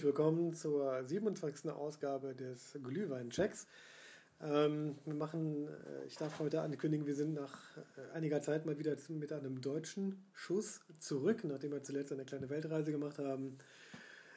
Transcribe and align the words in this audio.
Herzlich 0.00 0.16
willkommen 0.16 0.54
zur 0.54 1.04
27. 1.04 1.70
Ausgabe 1.72 2.34
des 2.34 2.78
Glühwein-Checks. 2.82 3.66
Ähm, 4.40 4.96
wir 5.04 5.12
machen, 5.12 5.68
äh, 5.68 6.06
ich 6.06 6.16
darf 6.16 6.38
heute 6.38 6.62
ankündigen, 6.62 7.06
wir 7.06 7.14
sind 7.14 7.34
nach 7.34 7.76
äh, 7.76 8.16
einiger 8.16 8.40
Zeit 8.40 8.64
mal 8.64 8.78
wieder 8.78 8.96
mit 9.10 9.30
einem 9.30 9.60
deutschen 9.60 10.24
Schuss 10.32 10.80
zurück, 11.00 11.44
nachdem 11.44 11.72
wir 11.72 11.82
zuletzt 11.82 12.14
eine 12.14 12.24
kleine 12.24 12.48
Weltreise 12.48 12.92
gemacht 12.92 13.18
haben. 13.18 13.58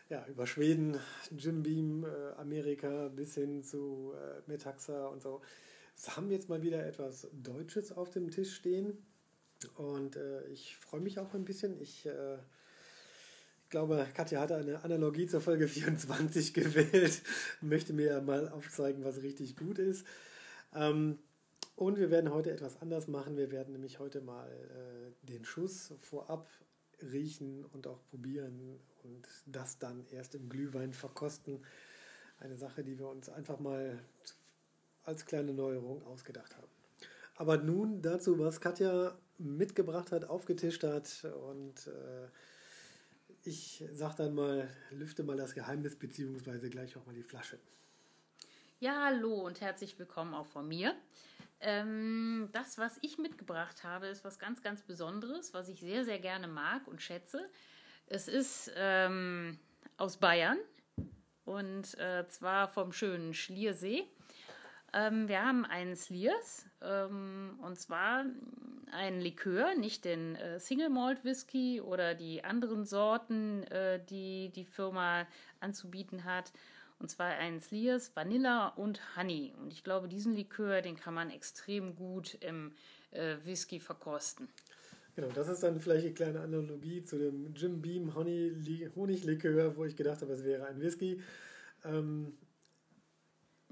Ja, 0.09 0.25
über 0.27 0.47
Schweden, 0.47 0.99
Jim 1.31 1.63
Beam, 1.63 2.03
äh, 2.03 2.33
Amerika 2.35 3.07
bis 3.07 3.35
hin 3.35 3.63
zu 3.63 4.13
Metaxa 4.47 5.07
und 5.07 5.21
so. 5.21 5.39
Es 5.95 6.17
haben 6.17 6.29
jetzt 6.29 6.49
mal 6.49 6.61
wieder 6.61 6.85
etwas 6.85 7.29
Deutsches 7.31 7.93
auf 7.93 8.09
dem 8.09 8.31
Tisch 8.31 8.53
stehen 8.53 8.97
und 9.77 10.19
ich 10.51 10.75
freue 10.75 10.99
mich 10.99 11.19
auch 11.19 11.33
ein 11.33 11.45
bisschen. 11.45 11.79
Ich 11.79 12.05
äh, 12.05 12.37
glaube, 13.73 14.05
Katja 14.13 14.39
hatte 14.39 14.55
eine 14.55 14.83
Analogie 14.83 15.25
zur 15.25 15.41
Folge 15.41 15.67
24 15.67 16.53
gewählt, 16.53 17.23
möchte 17.59 17.91
mir 17.91 18.21
mal 18.21 18.47
aufzeigen, 18.49 19.03
was 19.03 19.23
richtig 19.23 19.57
gut 19.57 19.79
ist. 19.79 20.05
Ähm, 20.75 21.17
und 21.75 21.97
wir 21.97 22.11
werden 22.11 22.31
heute 22.31 22.51
etwas 22.51 22.79
anders 22.83 23.07
machen. 23.07 23.35
Wir 23.35 23.51
werden 23.51 23.71
nämlich 23.73 23.97
heute 23.97 24.21
mal 24.21 24.47
äh, 24.47 25.27
den 25.27 25.43
Schuss 25.43 25.91
vorab 26.01 26.47
riechen 27.01 27.65
und 27.73 27.87
auch 27.87 27.99
probieren 28.11 28.79
und 29.05 29.27
das 29.47 29.79
dann 29.79 30.05
erst 30.11 30.35
im 30.35 30.49
Glühwein 30.49 30.93
verkosten. 30.93 31.59
Eine 32.39 32.57
Sache, 32.57 32.83
die 32.83 32.99
wir 32.99 33.07
uns 33.07 33.27
einfach 33.27 33.59
mal 33.59 33.97
als 35.03 35.25
kleine 35.25 35.51
Neuerung 35.51 36.05
ausgedacht 36.05 36.55
haben. 36.55 36.69
Aber 37.37 37.57
nun 37.57 38.03
dazu, 38.03 38.37
was 38.37 38.61
Katja 38.61 39.17
mitgebracht 39.39 40.11
hat, 40.11 40.25
aufgetischt 40.25 40.83
hat 40.83 41.25
und 41.49 41.87
äh, 41.87 42.27
ich 43.43 43.83
sag 43.91 44.15
dann 44.15 44.35
mal, 44.35 44.69
lüfte 44.91 45.23
mal 45.23 45.37
das 45.37 45.53
Geheimnis 45.53 45.97
beziehungsweise 45.97 46.69
gleich 46.69 46.95
auch 46.97 47.05
mal 47.05 47.15
die 47.15 47.23
Flasche. 47.23 47.59
Ja, 48.79 49.05
hallo 49.05 49.45
und 49.45 49.61
herzlich 49.61 49.97
willkommen 49.99 50.33
auch 50.33 50.45
von 50.45 50.67
mir. 50.67 50.95
Ähm, 51.59 52.49
das, 52.51 52.77
was 52.77 52.99
ich 53.01 53.17
mitgebracht 53.17 53.83
habe, 53.83 54.07
ist 54.07 54.25
was 54.25 54.39
ganz, 54.39 54.61
ganz 54.61 54.81
Besonderes, 54.81 55.53
was 55.53 55.69
ich 55.69 55.79
sehr, 55.79 56.03
sehr 56.03 56.19
gerne 56.19 56.47
mag 56.47 56.87
und 56.87 57.01
schätze. 57.01 57.49
Es 58.07 58.27
ist 58.27 58.71
ähm, 58.75 59.57
aus 59.95 60.17
Bayern 60.17 60.57
und 61.45 61.97
äh, 61.99 62.27
zwar 62.27 62.67
vom 62.67 62.91
schönen 62.91 63.33
Schliersee. 63.33 64.03
Ähm, 64.93 65.27
wir 65.27 65.43
haben 65.43 65.65
einen 65.65 65.95
Sliers 65.95 66.65
ähm, 66.81 67.59
und 67.61 67.79
zwar 67.79 68.25
einen 68.91 69.21
Likör, 69.21 69.73
nicht 69.75 70.05
den 70.05 70.35
äh, 70.35 70.59
Single 70.59 70.89
Malt 70.89 71.23
Whisky 71.23 71.81
oder 71.81 72.13
die 72.13 72.43
anderen 72.43 72.85
Sorten, 72.85 73.63
äh, 73.63 73.99
die 74.09 74.51
die 74.55 74.65
Firma 74.65 75.25
anzubieten 75.59 76.25
hat. 76.25 76.51
Und 76.99 77.09
zwar 77.09 77.27
einen 77.27 77.59
Sliers, 77.59 78.15
Vanilla 78.15 78.67
und 78.67 79.01
Honey. 79.17 79.53
Und 79.59 79.73
ich 79.73 79.83
glaube, 79.83 80.07
diesen 80.07 80.35
Likör, 80.35 80.81
den 80.81 80.95
kann 80.95 81.13
man 81.13 81.31
extrem 81.31 81.95
gut 81.95 82.37
im 82.39 82.71
äh, 83.11 83.35
Whisky 83.43 83.79
verkosten. 83.79 84.47
Genau, 85.15 85.29
das 85.29 85.47
ist 85.47 85.61
dann 85.63 85.79
vielleicht 85.79 86.05
eine 86.05 86.13
kleine 86.13 86.39
Analogie 86.39 87.03
zu 87.03 87.17
dem 87.17 87.53
Jim 87.55 87.81
Beam 87.81 88.15
Honey 88.15 88.89
Honiglikör, 88.95 89.75
wo 89.75 89.85
ich 89.85 89.95
gedacht 89.95 90.21
habe, 90.21 90.33
es 90.33 90.43
wäre 90.43 90.65
ein 90.65 90.79
Whisky. 90.79 91.21
Ähm, 91.83 92.33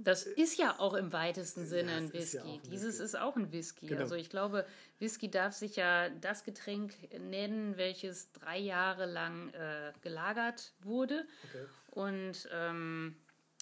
das 0.04 0.24
ist 0.24 0.58
ja 0.58 0.80
auch 0.80 0.94
im 0.94 1.14
weitesten 1.14 1.66
Sinne 1.66 1.92
ja, 1.92 1.98
ein 1.98 2.14
Whisky. 2.14 2.38
Ja 2.38 2.44
ein 2.44 2.62
Dieses 2.72 2.96
Whisky. 2.96 3.04
ist 3.04 3.20
auch 3.20 3.36
ein 3.36 3.52
Whisky. 3.52 3.88
Genau. 3.88 4.02
Also 4.02 4.16
ich 4.16 4.30
glaube, 4.30 4.66
Whisky 5.00 5.30
darf 5.30 5.54
sich 5.54 5.76
ja 5.76 6.10
das 6.10 6.44
Getränk 6.44 6.94
nennen, 7.20 7.78
welches 7.78 8.32
drei 8.32 8.58
Jahre 8.58 9.06
lang 9.06 9.50
äh, 9.50 9.94
gelagert 10.02 10.74
wurde. 10.82 11.26
Okay. 11.50 11.66
Und, 11.92 12.50
ähm, 12.52 13.16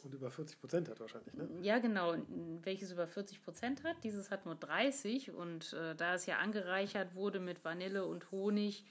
und 0.03 0.13
über 0.13 0.31
40 0.31 0.59
Prozent 0.59 0.89
hat 0.89 0.99
wahrscheinlich, 0.99 1.33
ne? 1.33 1.49
Ja, 1.61 1.79
genau. 1.79 2.15
Welches 2.61 2.91
über 2.91 3.07
40 3.07 3.41
Prozent 3.43 3.83
hat. 3.83 3.97
Dieses 4.03 4.31
hat 4.31 4.45
nur 4.45 4.55
30. 4.55 5.31
Und 5.31 5.73
äh, 5.73 5.95
da 5.95 6.15
es 6.15 6.25
ja 6.25 6.37
angereichert 6.37 7.15
wurde 7.15 7.39
mit 7.39 7.65
Vanille 7.65 8.05
und 8.05 8.31
Honig, 8.31 8.85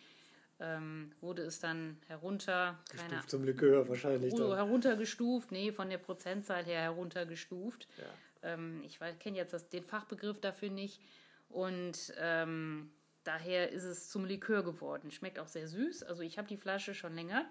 ähm, 0.61 1.13
wurde 1.21 1.43
es 1.43 1.61
dann 1.61 1.99
herunter. 2.07 2.79
Keine, 2.91 3.25
zum 3.27 3.45
Likör 3.45 3.89
wahrscheinlich. 3.89 4.35
Dann. 4.35 4.55
Heruntergestuft, 4.55 5.53
nee, 5.53 5.73
von 5.73 5.91
der 5.91 5.99
Prozentzahl 5.99 6.65
her 6.65 6.83
heruntergestuft. 6.83 7.87
Ja. 7.97 8.55
Ähm, 8.55 8.83
ich 8.85 8.99
kenne 9.21 9.37
jetzt 9.37 9.53
das, 9.53 9.69
den 9.69 9.85
Fachbegriff 9.85 10.41
dafür 10.41 10.71
nicht. 10.71 11.01
Und 11.49 12.13
ähm, 12.19 12.91
daher 13.25 13.71
ist 13.71 13.85
es 13.85 14.09
zum 14.09 14.25
Likör 14.25 14.63
geworden. 14.63 15.11
Schmeckt 15.11 15.39
auch 15.39 15.49
sehr 15.49 15.69
süß. 15.69 16.03
Also 16.03 16.23
ich 16.23 16.39
habe 16.39 16.49
die 16.49 16.57
Flasche 16.57 16.95
schon 16.95 17.15
länger 17.15 17.47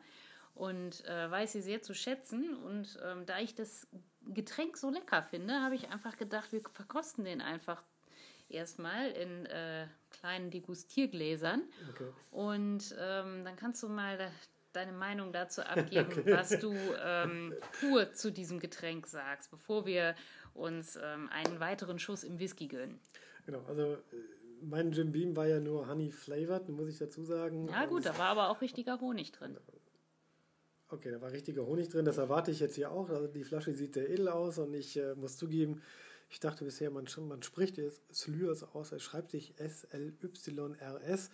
und 0.56 1.06
äh, 1.06 1.30
weiß 1.30 1.54
sie 1.54 1.62
sehr 1.62 1.82
zu 1.82 1.94
schätzen. 1.94 2.56
Und 2.58 3.00
ähm, 3.04 3.26
da 3.26 3.40
ich 3.40 3.56
das 3.56 3.88
Getränk 4.26 4.78
so 4.78 4.90
lecker 4.90 5.24
finde, 5.24 5.62
habe 5.62 5.76
ich 5.76 5.90
einfach 5.90 6.18
gedacht, 6.18 6.52
wir 6.52 6.62
verkosten 6.74 7.26
den 7.26 7.42
einfach 7.42 7.84
erstmal 8.50 9.12
in 9.12 9.46
äh, 9.46 9.88
kleinen 10.28 10.52
Degustiergläsern. 10.52 11.64
Okay. 11.92 12.10
Und 12.32 12.96
ähm, 13.00 13.46
dann 13.46 13.56
kannst 13.56 13.82
du 13.82 13.88
mal 13.88 14.30
deine 14.74 14.92
Meinung 14.92 15.32
dazu 15.32 15.62
abgeben, 15.66 16.12
okay. 16.12 16.34
was 16.34 16.50
du 16.60 16.74
ähm, 17.02 17.54
pur 17.80 18.12
zu 18.12 18.32
diesem 18.32 18.60
Getränk 18.60 19.08
sagst, 19.08 19.50
bevor 19.52 19.86
wir 19.86 20.16
uns 20.54 20.98
ähm, 21.02 21.30
einen 21.30 21.60
weiteren 21.60 21.98
Schuss 21.98 22.24
im 22.24 22.40
Whisky 22.40 22.68
gönnen. 22.68 23.00
Genau, 23.46 23.64
also 23.68 23.94
äh, 23.94 23.98
mein 24.62 24.92
Jim 24.92 25.14
Beam 25.14 25.36
war 25.36 25.48
ja 25.48 25.62
nur 25.62 25.88
Honey 25.88 26.12
flavored, 26.12 26.68
muss 26.68 26.90
ich 26.90 26.98
dazu 26.98 27.24
sagen. 27.24 27.70
Ja 27.70 27.86
gut, 27.86 28.06
da 28.06 28.18
war 28.18 28.28
aber 28.28 28.50
auch 28.50 28.60
richtiger 28.60 29.00
Honig 29.00 29.32
drin. 29.32 29.58
Okay, 30.90 31.12
da 31.12 31.22
war 31.22 31.32
richtiger 31.32 31.66
Honig 31.66 31.90
drin, 31.90 32.06
das 32.06 32.18
erwarte 32.18 32.52
ich 32.52 32.60
jetzt 32.60 32.76
hier 32.76 32.92
auch. 32.92 33.10
Also 33.10 33.28
die 33.28 33.44
Flasche 33.44 33.74
sieht 33.74 33.94
sehr 33.94 34.10
edel 34.10 34.28
aus 34.28 34.58
und 34.58 34.74
ich 34.74 34.98
äh, 34.98 35.16
muss 35.16 35.38
zugeben, 35.38 35.82
ich 36.30 36.40
dachte 36.40 36.66
bisher, 36.66 36.92
man, 36.92 37.08
man 37.28 37.44
spricht 37.44 37.78
jetzt 37.78 38.02
Slyrs 38.14 38.64
aus, 38.64 38.92
es 38.92 39.04
schreibt 39.04 39.32
sich 39.32 39.58
S-L-Y-R-S, 39.58 41.30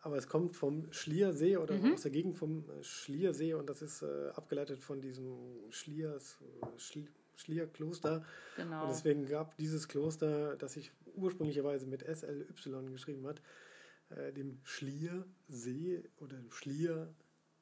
aber 0.00 0.16
es 0.16 0.26
kommt 0.26 0.56
vom 0.56 0.92
Schliersee 0.92 1.56
oder 1.56 1.74
mhm. 1.74 1.94
aus 1.94 2.02
der 2.02 2.10
Gegend 2.10 2.36
vom 2.36 2.64
Schliersee 2.82 3.54
und 3.54 3.68
das 3.68 3.82
ist 3.82 4.02
äh, 4.02 4.30
abgeleitet 4.34 4.82
von 4.82 5.00
diesem 5.00 5.36
Schliers, 5.70 6.38
Schli 6.76 7.08
Schlierkloster. 7.34 8.24
Genau. 8.56 8.82
Und 8.82 8.90
deswegen 8.90 9.26
gab 9.26 9.56
dieses 9.56 9.88
Kloster, 9.88 10.54
das 10.56 10.74
sich 10.74 10.92
ursprünglicherweise 11.14 11.86
mit 11.86 12.02
S-L-Y 12.02 12.92
geschrieben 12.92 13.26
hat, 13.26 13.40
äh, 14.10 14.32
dem 14.32 14.60
Schliersee 14.64 16.04
oder 16.18 16.36
Schlier 16.50 17.14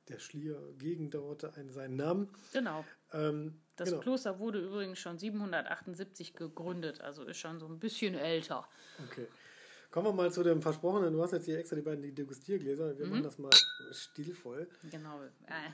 der 0.08 0.18
Schlier-Gegend 0.18 1.14
dort 1.14 1.56
einen, 1.56 1.70
seinen 1.70 1.96
Namen. 1.96 2.28
Genau. 2.52 2.84
Ähm, 3.12 3.60
das 3.80 3.88
genau. 3.88 4.02
Kloster 4.02 4.38
wurde 4.38 4.60
übrigens 4.60 4.98
schon 4.98 5.16
778 5.16 6.34
gegründet, 6.34 7.00
also 7.00 7.24
ist 7.24 7.38
schon 7.38 7.58
so 7.58 7.66
ein 7.66 7.78
bisschen 7.78 8.14
älter. 8.14 8.68
Okay. 9.08 9.26
Kommen 9.90 10.08
wir 10.08 10.12
mal 10.12 10.30
zu 10.30 10.42
dem 10.42 10.60
Versprochenen. 10.60 11.14
Du 11.14 11.22
hast 11.22 11.32
jetzt 11.32 11.46
hier 11.46 11.58
extra 11.58 11.76
die 11.76 11.82
beiden 11.82 12.14
Degustiergläser. 12.14 12.98
Wir 12.98 13.06
mhm. 13.06 13.12
machen 13.12 13.22
das 13.22 13.38
mal 13.38 13.50
stilvoll. 13.90 14.68
Genau. 14.90 15.18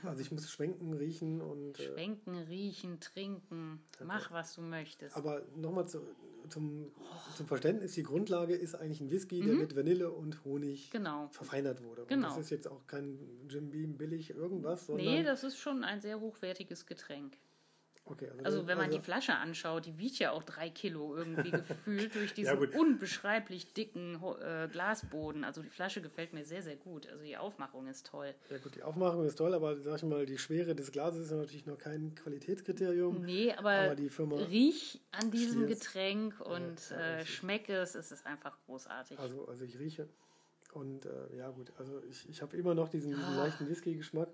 Also 0.03 0.21
ich 0.21 0.31
muss 0.31 0.49
schwenken, 0.49 0.93
riechen 0.93 1.41
und. 1.41 1.77
Äh, 1.81 1.93
schwenken, 1.93 2.37
riechen, 2.37 3.01
trinken. 3.01 3.83
Okay. 3.95 4.05
Mach, 4.07 4.31
was 4.31 4.55
du 4.55 4.61
möchtest. 4.61 5.17
Aber 5.17 5.41
nochmal 5.57 5.85
zu, 5.85 5.99
zum, 6.47 6.89
zum 7.35 7.45
Verständnis: 7.45 7.91
Die 7.91 8.03
Grundlage 8.03 8.55
ist 8.55 8.73
eigentlich 8.73 9.01
ein 9.01 9.11
Whisky, 9.11 9.41
der 9.41 9.55
mhm. 9.55 9.59
mit 9.59 9.75
Vanille 9.75 10.09
und 10.11 10.45
Honig 10.45 10.91
genau. 10.91 11.27
verfeinert 11.27 11.83
wurde. 11.83 12.03
Und 12.03 12.07
genau. 12.07 12.29
das 12.29 12.37
ist 12.37 12.51
jetzt 12.51 12.69
auch 12.69 12.87
kein 12.87 13.19
Jim 13.49 13.69
Beam 13.69 13.97
billig 13.97 14.29
irgendwas. 14.29 14.85
Sondern 14.85 15.05
nee, 15.05 15.23
das 15.23 15.43
ist 15.43 15.57
schon 15.59 15.83
ein 15.83 15.99
sehr 15.99 16.21
hochwertiges 16.21 16.85
Getränk. 16.85 17.37
Okay, 18.09 18.29
also, 18.29 18.43
also 18.43 18.67
wenn 18.67 18.77
man 18.77 18.87
also 18.87 18.97
die 18.97 19.03
Flasche 19.03 19.33
anschaut, 19.33 19.85
die 19.85 19.97
wiegt 19.97 20.19
ja 20.19 20.31
auch 20.31 20.43
drei 20.43 20.69
Kilo 20.69 21.15
irgendwie 21.15 21.51
gefühlt 21.67 22.15
durch 22.15 22.33
diesen 22.33 22.61
ja, 22.61 22.79
unbeschreiblich 22.79 23.73
dicken 23.73 24.19
äh, 24.41 24.67
Glasboden. 24.71 25.43
Also 25.43 25.61
die 25.61 25.69
Flasche 25.69 26.01
gefällt 26.01 26.33
mir 26.33 26.45
sehr, 26.45 26.61
sehr 26.61 26.75
gut. 26.75 27.07
Also 27.07 27.23
die 27.23 27.37
Aufmachung 27.37 27.87
ist 27.87 28.07
toll. 28.07 28.33
Ja 28.49 28.57
gut, 28.57 28.75
die 28.75 28.83
Aufmachung 28.83 29.25
ist 29.25 29.37
toll, 29.37 29.53
aber 29.53 29.77
sag 29.81 29.97
ich 29.97 30.03
mal, 30.03 30.25
die 30.25 30.37
Schwere 30.37 30.75
des 30.75 30.91
Glases 30.91 31.25
ist 31.25 31.31
natürlich 31.31 31.65
noch 31.65 31.77
kein 31.77 32.15
Qualitätskriterium. 32.15 33.21
Nee, 33.23 33.53
aber, 33.53 33.71
aber 33.71 33.95
die 33.95 34.09
Firma 34.09 34.37
riech 34.37 35.01
an 35.11 35.31
diesem 35.31 35.63
Stiers. 35.63 35.79
Getränk 35.79 36.39
und 36.41 36.89
ja, 36.89 37.17
äh, 37.17 37.25
schmecke 37.25 37.73
es, 37.73 37.95
es 37.95 38.11
ist 38.11 38.25
einfach 38.25 38.57
großartig. 38.65 39.19
Also, 39.19 39.47
also 39.47 39.65
ich 39.65 39.77
rieche 39.77 40.07
und 40.73 41.05
äh, 41.05 41.37
ja 41.37 41.49
gut, 41.49 41.71
also 41.77 42.01
ich, 42.09 42.29
ich 42.29 42.41
habe 42.41 42.55
immer 42.57 42.75
noch 42.75 42.89
diesen, 42.89 43.09
diesen 43.09 43.23
ah. 43.23 43.43
leichten 43.45 43.67
Whisky-Geschmack 43.67 44.29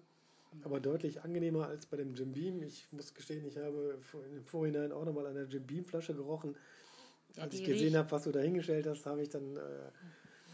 aber 0.64 0.80
deutlich 0.80 1.22
angenehmer 1.22 1.68
als 1.68 1.86
bei 1.86 1.98
dem 1.98 2.14
Jim 2.14 2.32
Beam. 2.32 2.62
Ich 2.64 2.88
muss 2.92 3.14
gestehen, 3.14 3.46
ich 3.46 3.58
habe 3.58 3.98
im 4.36 4.46
Vorhinein 4.46 4.92
auch 4.92 5.06
nochmal 5.06 5.28
an 5.28 5.36
der 5.36 5.46
Jim 5.46 5.66
Beam 5.66 5.86
Flasche 5.86 6.14
gerochen. 6.14 6.56
Ja, 7.36 7.44
als 7.44 7.56
ich 7.56 7.64
gesehen 7.64 7.96
habe, 7.96 8.12
was 8.12 8.24
du 8.24 8.32
da 8.32 8.40
hingestellt 8.40 8.86
hast, 8.86 9.06
habe 9.06 9.22
ich 9.22 9.30
dann 9.30 9.56
äh, 9.56 9.60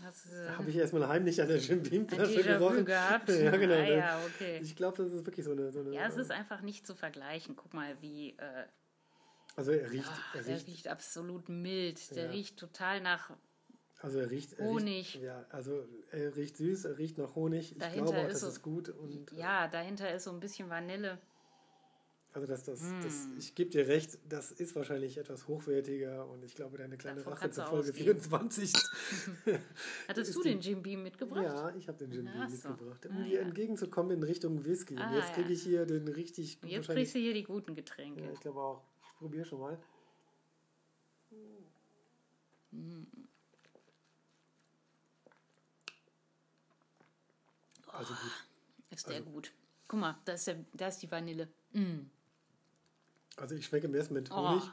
äh, 0.02 0.50
habe 0.52 0.70
ich 0.70 0.78
erstmal 0.78 1.08
heimlich 1.08 1.42
an 1.42 1.48
der 1.50 1.58
Jim 1.58 1.84
Beam 1.84 2.08
Flasche 2.08 2.42
gerochen. 2.44 2.86
gehabt. 2.86 3.30
ja, 3.30 3.56
genau. 3.56 3.74
Ah, 3.74 3.84
ja, 3.84 4.22
okay. 4.26 4.60
Ich 4.62 4.76
glaube, 4.76 5.04
das 5.04 5.12
ist 5.12 5.26
wirklich 5.26 5.46
so 5.46 5.52
eine, 5.52 5.72
so 5.72 5.82
eine, 5.82 5.94
Ja, 5.94 6.08
es 6.08 6.16
ist 6.16 6.32
einfach 6.32 6.62
nicht 6.62 6.88
zu 6.88 6.96
vergleichen. 6.96 7.56
Guck 7.56 7.74
mal, 7.74 7.98
wie. 8.02 8.32
Äh, 8.38 8.66
also 9.56 9.72
er 9.72 9.92
riecht, 9.92 10.08
oh, 10.08 10.38
er 10.38 10.46
riecht. 10.46 10.68
Der 10.68 10.74
riecht 10.74 10.88
absolut 10.88 11.50
mild. 11.50 12.16
Der 12.16 12.26
ja. 12.26 12.32
riecht 12.32 12.58
total 12.58 13.02
nach 13.02 13.32
Also 14.02 14.20
er 14.20 14.32
riecht. 14.32 14.58
Honig. 14.60 15.14
Riecht, 15.16 15.24
ja, 15.24 15.46
also 15.50 15.86
er 16.12 16.36
riecht 16.36 16.56
süß, 16.58 16.86
er 16.86 16.98
riecht 16.98 17.18
nach 17.18 17.36
Honig. 17.36 17.74
Ich 17.74 17.78
Dahinter 17.78 18.12
glaube 18.14 18.20
auch, 18.20 18.24
ist 18.28 18.34
das 18.36 18.42
so- 18.42 18.48
ist 18.48 18.62
gut. 18.62 18.90
Und, 18.90 19.32
Ja, 19.34 19.68
dahinter 19.68 20.14
ist 20.14 20.24
so 20.24 20.32
ein 20.32 20.40
bisschen 20.40 20.70
Vanille. 20.70 21.20
Also 22.32 22.46
das, 22.48 22.64
das, 22.64 22.80
das, 23.02 23.26
Mm. 23.26 23.38
ich 23.40 23.56
gebe 23.56 23.72
dir 23.72 23.88
recht, 23.88 24.20
das 24.30 24.52
ist 24.52 24.76
wahrscheinlich 24.76 25.18
etwas 25.18 25.48
hochwertiger 25.48 26.28
und 26.30 26.44
ich 26.44 26.54
glaube, 26.54 26.78
deine 26.78 26.96
kleine 26.96 27.18
Davon 27.18 27.34
Rache 27.34 27.50
zur 27.50 27.66
Folge 27.66 27.90
ausgehen. 27.90 28.06
24. 28.22 28.72
Hattest 30.08 30.36
du 30.36 30.44
den 30.44 30.60
Jim 30.62 30.84
Beam 30.84 31.02
mitgebracht? 31.02 31.44
ja, 31.44 31.74
ich 31.76 31.88
habe 31.88 31.98
den 31.98 32.12
Jim 32.12 32.26
Beam 32.26 32.48
so. 32.50 32.70
mitgebracht, 32.70 33.06
um 33.08 33.18
Ah, 33.18 33.24
dir 33.24 33.34
ja. 33.34 33.42
entgegenzukommen 33.42 34.12
in 34.16 34.22
Richtung 34.24 34.64
Whisky. 34.64 34.94
Und 34.94 35.02
Ah, 35.02 35.16
jetzt 35.18 35.34
kriege 35.34 35.52
ich 35.52 35.64
hier 35.64 35.88
den 35.88 36.08
richtig 36.08 36.60
Und 36.62 36.70
Jetzt 36.70 36.88
kriegst 36.88 37.16
du 37.16 37.20
hier 37.20 37.34
die 37.34 37.44
guten 37.44 37.74
Getränke. 37.74 38.22
Ja, 38.24 38.32
ich 38.32 38.40
glaube 38.40 38.60
auch. 38.62 38.84
Ich 39.08 39.18
probiere 39.18 39.46
schon 39.46 39.60
mal. 39.60 39.80
Also 48.00 48.14
gut. 48.14 48.32
Ist 48.92 49.08
der 49.08 49.18
Also- 49.18 49.30
gut. 49.30 49.52
Guck 49.88 50.00
mal, 50.00 50.18
da 50.26 50.34
ist, 50.34 50.48
der, 50.48 50.64
da 50.74 50.88
ist 50.88 51.00
die 51.00 51.10
Vanille. 51.12 51.48
Mm. 51.74 52.02
Also 53.38 53.56
ich 53.56 53.66
schmecke 53.66 53.88
am 53.88 53.96
ersten 53.96 54.14
mit 54.14 54.30
Oh. 54.32 54.36
Honig. 54.50 54.64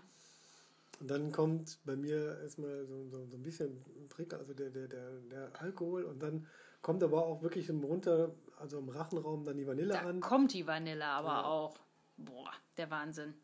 Und 1.00 1.08
dann 1.10 1.32
kommt 1.32 1.78
bei 1.84 1.96
mir 1.96 2.38
erstmal 2.42 2.86
so, 2.86 3.06
so, 3.08 3.26
so 3.26 3.36
ein 3.36 3.42
bisschen 3.42 3.84
Trick, 4.08 4.32
also 4.34 4.54
der, 4.54 4.70
der, 4.70 4.88
der, 4.88 5.10
der 5.30 5.60
Alkohol. 5.60 6.04
Und 6.04 6.22
dann 6.22 6.46
kommt 6.82 7.02
aber 7.02 7.24
auch 7.26 7.42
wirklich 7.42 7.68
im 7.68 7.82
runter, 7.84 8.34
also 8.58 8.78
im 8.78 8.88
Rachenraum 8.88 9.44
dann 9.44 9.56
die 9.58 9.66
Vanille 9.66 9.92
Da 9.92 10.00
an. 10.00 10.20
kommt 10.20 10.52
die 10.54 10.66
Vanille 10.66 11.04
aber 11.04 11.28
Ja. 11.28 11.44
auch. 11.44 11.78
Boah, 12.18 12.50
der 12.76 12.90
Wahnsinn. 12.90 13.34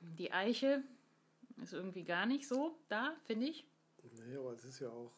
Die 0.00 0.32
Eiche 0.32 0.82
ist 1.62 1.72
irgendwie 1.72 2.04
gar 2.04 2.26
nicht 2.26 2.46
so 2.46 2.76
da, 2.88 3.14
finde 3.24 3.46
ich. 3.46 3.66
Naja, 4.18 4.38
aber 4.40 4.52
es 4.52 4.64
ist 4.64 4.78
ja 4.80 4.88
auch, 4.90 5.12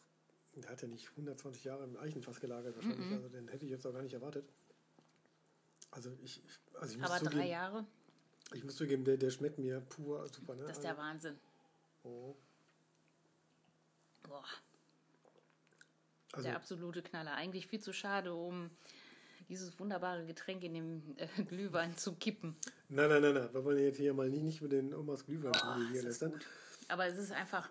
der 0.55 0.69
hat 0.69 0.81
ja 0.81 0.87
nicht 0.87 1.09
120 1.09 1.63
Jahre 1.63 1.83
im 1.83 1.97
Eichenfass 1.97 2.39
gelagert 2.39 2.75
wahrscheinlich. 2.75 3.11
Also 3.11 3.29
den 3.29 3.47
hätte 3.47 3.65
ich 3.65 3.71
jetzt 3.71 3.85
auch 3.85 3.93
gar 3.93 4.01
nicht 4.01 4.13
erwartet. 4.13 4.51
Also 5.91 6.11
ich, 6.21 6.41
also 6.73 6.93
ich 6.93 6.99
muss 6.99 7.09
Aber 7.09 7.19
drei 7.19 7.31
zugeben, 7.31 7.49
Jahre, 7.49 7.85
ich 8.53 8.63
muss 8.63 8.75
zugeben, 8.75 9.03
der, 9.05 9.17
der 9.17 9.29
schmeckt 9.31 9.57
mir 9.57 9.79
pur 9.81 10.27
super. 10.27 10.55
Ne? 10.55 10.63
das 10.63 10.77
ist 10.77 10.83
der 10.83 10.97
Wahnsinn. 10.97 11.39
oh. 12.03 12.35
Boah, 14.23 14.45
also, 16.33 16.47
der 16.47 16.55
absolute 16.55 17.01
Knaller. 17.01 17.33
Eigentlich 17.33 17.67
viel 17.67 17.79
zu 17.79 17.93
schade, 17.93 18.33
um 18.33 18.69
dieses 19.47 19.79
wunderbare 19.79 20.25
Getränk 20.25 20.63
in 20.63 20.73
dem 20.75 21.15
äh, 21.17 21.43
Glühwein 21.43 21.95
zu 21.97 22.13
kippen. 22.13 22.55
nein, 22.89 23.09
nein, 23.09 23.21
nein, 23.21 23.33
nein. 23.33 23.53
Wir 23.53 23.63
wollen 23.63 23.79
jetzt 23.79 23.97
hier 23.97 24.13
mal 24.13 24.29
nicht, 24.29 24.43
nicht 24.43 24.61
mit 24.61 24.71
den 24.71 24.93
Omas 24.93 25.25
Glühwein 25.25 25.53
Boah, 25.53 25.79
hier 25.91 26.03
lästern. 26.03 26.39
Aber 26.87 27.07
es 27.07 27.17
ist 27.17 27.31
einfach 27.31 27.69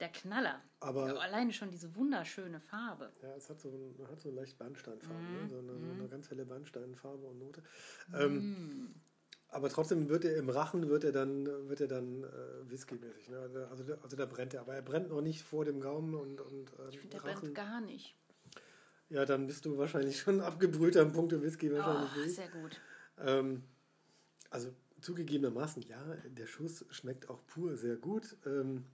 der 0.00 0.08
Knaller. 0.10 0.62
Aber- 0.80 1.08
Ja, 1.08 1.14
alleine 1.16 1.52
schon 1.52 1.70
diese 1.70 1.94
wunderschöne 1.96 2.60
Farbe. 2.60 3.12
Ja, 3.22 3.34
es 3.34 3.48
hat 3.50 3.60
so, 3.60 3.68
ein- 3.70 3.96
hat 4.08 4.20
so 4.20 4.30
leicht 4.30 4.58
Bernsteinfarbe, 4.58 5.20
Mhm. 5.20 5.42
ne? 5.42 5.48
so, 5.48 5.58
eine, 5.58 5.72
so 5.86 5.92
eine 5.92 6.08
ganz 6.08 6.30
helle 6.30 6.44
Bernsteinfarbe 6.44 7.26
und 7.26 7.38
Note. 7.38 7.62
Ähm, 8.14 8.94
aber 9.48 9.68
trotzdem 9.70 10.08
wird 10.08 10.24
er 10.24 10.36
im 10.36 10.48
Rachen 10.50 10.88
wird 10.88 11.04
er 11.04 11.12
dann 11.12 11.46
wird 11.68 11.80
er 11.80 11.88
dann 11.88 12.22
äh, 12.24 12.70
Whisky-mäßig. 12.70 13.28
Ne? 13.30 13.38
Also, 13.38 13.58
also, 13.66 13.84
der- 13.84 14.02
also 14.02 14.16
da 14.16 14.26
brennt 14.26 14.54
er, 14.54 14.60
aber 14.60 14.74
er 14.74 14.82
brennt 14.82 15.08
noch 15.08 15.20
nicht 15.22 15.42
vor 15.42 15.64
dem 15.64 15.80
Gaumen 15.80 16.14
und, 16.14 16.40
und 16.40 16.70
äh, 16.78 16.88
Ich 16.90 16.98
finde, 17.00 17.16
der 17.16 17.24
Rachen. 17.24 17.40
brennt 17.40 17.54
gar 17.54 17.80
nicht. 17.80 18.14
Ja, 19.10 19.24
dann 19.24 19.46
bist 19.46 19.64
du 19.64 19.78
wahrscheinlich 19.78 20.20
schon 20.20 20.40
abgebrüht 20.42 20.96
am 20.96 21.12
Punkte 21.12 21.42
Whisky 21.42 21.72
wahrscheinlich. 21.72 22.10
Oh, 22.26 22.28
sehr 22.28 22.48
gut. 22.50 22.80
Ähm, 23.18 23.62
also 24.50 24.72
zugegebenermaßen, 25.00 25.82
ja, 25.82 26.02
der 26.26 26.46
Schuss 26.46 26.84
schmeckt 26.90 27.28
auch 27.30 27.44
pur 27.46 27.76
sehr 27.76 27.96
gut. 27.96 28.36
Ähm, 28.46 28.84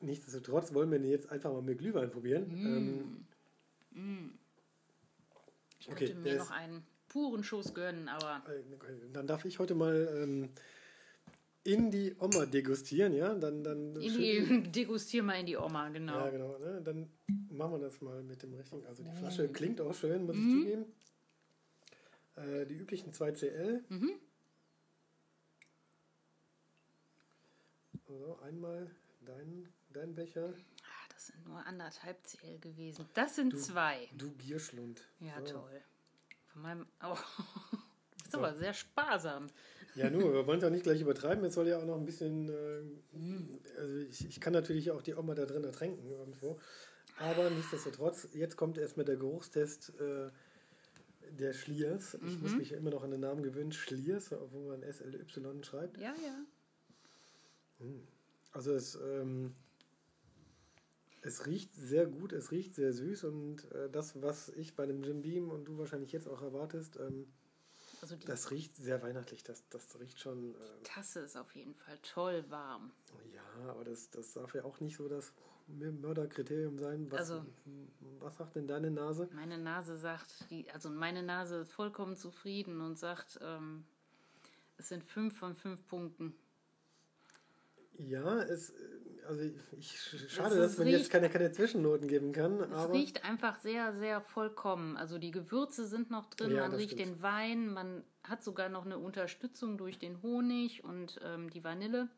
nichtsdestotrotz 0.00 0.72
wollen 0.74 0.90
wir 0.90 1.00
jetzt 1.00 1.30
einfach 1.30 1.52
mal 1.52 1.62
mit 1.62 1.78
Glühwein 1.78 2.10
probieren. 2.10 3.24
Ähm, 3.94 4.08
Ich 5.80 5.88
Okay, 5.90 6.06
könnte 6.06 6.22
der 6.22 6.32
mir 6.34 6.38
noch 6.38 6.50
einen 6.50 6.82
puren 7.08 7.42
Schuss 7.44 7.74
gönnen, 7.74 8.08
aber 8.08 8.42
äh, 8.52 8.62
dann 9.12 9.26
darf 9.26 9.44
ich 9.44 9.58
heute 9.58 9.74
mal 9.74 10.08
ähm, 10.22 10.50
in 11.64 11.90
die 11.90 12.14
Oma 12.18 12.46
degustieren, 12.46 13.14
ja? 13.14 13.34
Dann, 13.34 13.62
dann 13.62 13.96
in 13.96 14.12
die, 14.16 14.62
degustier 14.72 15.22
mal 15.22 15.34
in 15.40 15.46
die 15.46 15.56
Oma, 15.56 15.88
genau. 15.90 16.14
Ja, 16.14 16.30
genau. 16.30 16.58
Ne? 16.58 16.80
Dann 16.82 17.10
machen 17.50 17.72
wir 17.72 17.78
das 17.80 18.00
mal 18.00 18.22
mit 18.22 18.42
dem 18.42 18.54
richtigen. 18.54 18.86
Also 18.86 19.02
die. 19.02 19.10
Flasche 19.16 19.48
klingt 19.48 19.80
auch 19.80 19.94
schön, 19.94 20.24
muss 20.26 20.36
ich 20.36 20.42
zugeben. 20.50 20.84
Äh, 22.36 22.66
die 22.66 22.74
üblichen 22.74 23.12
2 23.12 23.32
CL. 23.32 23.84
Mhm. 23.88 24.12
So, 28.06 28.38
einmal 28.42 28.90
dein, 29.20 29.68
dein 29.98 30.14
Becher. 30.14 30.52
Ah, 30.82 31.08
das 31.12 31.26
sind 31.28 31.46
nur 31.46 31.64
anderthalb 31.66 32.22
CL 32.24 32.58
gewesen. 32.58 33.06
Das 33.14 33.36
sind 33.36 33.58
zwei. 33.58 34.08
Du 34.16 34.30
Gierschlund. 34.32 35.02
Ja, 35.20 35.34
so. 35.44 35.52
toll. 35.54 35.80
Von 36.46 36.62
meinem. 36.62 36.86
Oh. 37.02 37.16
ist 38.24 38.34
aber 38.34 38.54
sehr 38.54 38.74
sparsam. 38.74 39.48
Ja, 39.94 40.10
nur, 40.10 40.32
wir 40.32 40.46
wollen 40.46 40.58
es 40.58 40.64
auch 40.64 40.70
nicht 40.70 40.84
gleich 40.84 41.00
übertreiben. 41.00 41.44
Es 41.44 41.54
soll 41.54 41.66
ja 41.68 41.78
auch 41.78 41.84
noch 41.84 41.96
ein 41.96 42.04
bisschen. 42.06 42.48
Äh, 42.48 43.78
also 43.78 43.96
ich, 43.98 44.28
ich 44.28 44.40
kann 44.40 44.52
natürlich 44.52 44.90
auch 44.90 45.02
die 45.02 45.14
Oma 45.14 45.34
da 45.34 45.44
drin 45.44 45.64
ertränken 45.64 46.08
irgendwo. 46.10 46.60
Aber 47.18 47.50
nichtsdestotrotz, 47.50 48.28
jetzt 48.34 48.56
kommt 48.56 48.78
erstmal 48.78 49.04
der 49.06 49.16
Geruchstest 49.16 49.92
äh, 49.98 50.30
der 51.32 51.52
Schliers. 51.52 52.14
Ich 52.14 52.20
Mhm. 52.22 52.40
muss 52.42 52.52
mich 52.56 52.70
ja 52.70 52.76
immer 52.78 52.90
noch 52.90 53.02
an 53.02 53.10
den 53.10 53.20
Namen 53.20 53.42
gewöhnen. 53.42 53.72
Schliers, 53.72 54.32
obwohl 54.32 54.68
man 54.78 54.82
SLY 54.92 55.24
schreibt. 55.64 55.98
Ja, 55.98 56.14
ja. 56.22 56.44
Also 58.52 58.72
es, 58.72 58.94
ähm, 58.96 59.54
es 61.28 61.46
riecht 61.46 61.74
sehr 61.74 62.06
gut, 62.06 62.32
es 62.32 62.50
riecht 62.50 62.74
sehr 62.74 62.92
süß 62.92 63.24
und 63.24 63.70
äh, 63.72 63.90
das, 63.90 64.20
was 64.22 64.48
ich 64.50 64.74
bei 64.74 64.84
einem 64.84 65.02
Jim 65.02 65.20
Beam 65.22 65.50
und 65.50 65.66
du 65.66 65.76
wahrscheinlich 65.78 66.10
jetzt 66.12 66.26
auch 66.26 66.40
erwartest, 66.42 66.96
ähm, 66.96 67.26
Also 68.00 68.16
die 68.16 68.24
das 68.26 68.50
riecht 68.50 68.74
sehr 68.76 69.02
weihnachtlich. 69.02 69.42
Das, 69.44 69.68
das 69.68 70.00
riecht 70.00 70.18
schon. 70.18 70.54
Äh, 70.54 70.82
Tasse 70.84 71.20
ist 71.20 71.36
auf 71.36 71.54
jeden 71.54 71.74
Fall 71.74 71.98
toll 72.02 72.44
warm. 72.48 72.92
Ja, 73.34 73.70
aber 73.70 73.84
das, 73.84 74.08
das 74.10 74.32
darf 74.32 74.54
ja 74.54 74.64
auch 74.64 74.80
nicht 74.80 74.96
so 74.96 75.06
das 75.08 75.32
Mörderkriterium 75.66 76.78
sein. 76.78 77.10
Was, 77.10 77.20
Also- 77.30 77.44
was 78.20 78.36
sagt 78.38 78.56
denn 78.56 78.66
deine 78.66 78.90
Nase? 78.90 79.28
Meine 79.34 79.58
Nase 79.58 79.98
sagt, 79.98 80.50
die, 80.50 80.70
also 80.70 80.88
meine 80.88 81.22
Nase 81.22 81.56
ist 81.58 81.72
vollkommen 81.72 82.16
zufrieden 82.16 82.80
und 82.80 82.98
sagt, 82.98 83.38
ähm, 83.42 83.84
es 84.78 84.88
sind 84.88 85.04
fünf 85.04 85.36
von 85.38 85.54
fünf 85.54 85.86
Punkten. 85.88 86.34
Ja, 87.98 88.40
es, 88.44 88.72
also 89.28 89.42
ich, 89.78 90.00
schade, 90.30 90.54
Es 90.56 90.60
dass 90.72 90.78
man 90.78 90.86
riecht- 90.88 90.98
jetzt 90.98 91.10
keine, 91.10 91.28
keine 91.30 91.52
Zwischennoten 91.52 92.08
geben 92.08 92.32
kann. 92.32 92.58
Es 92.60 92.90
riecht 92.90 93.24
einfach 93.24 93.56
sehr, 93.58 93.94
sehr 93.98 94.20
vollkommen. 94.20 94.96
Also 94.96 95.18
die 95.18 95.30
Gewürze 95.30 95.86
sind 95.86 96.10
noch 96.10 96.28
drin, 96.30 96.50
Ja, 96.52 96.62
man 96.62 96.70
das 96.72 96.80
riecht 96.80 96.92
stimmt. 96.94 97.16
den 97.16 97.22
Wein, 97.22 97.72
man 97.72 98.02
hat 98.24 98.42
sogar 98.42 98.68
noch 98.68 98.84
eine 98.84 98.98
Unterstützung 98.98 99.78
durch 99.78 99.98
den 99.98 100.22
Honig 100.22 100.82
und 100.84 101.20
ähm, 101.22 101.50
die 101.50 101.62
Vanille. 101.62 102.08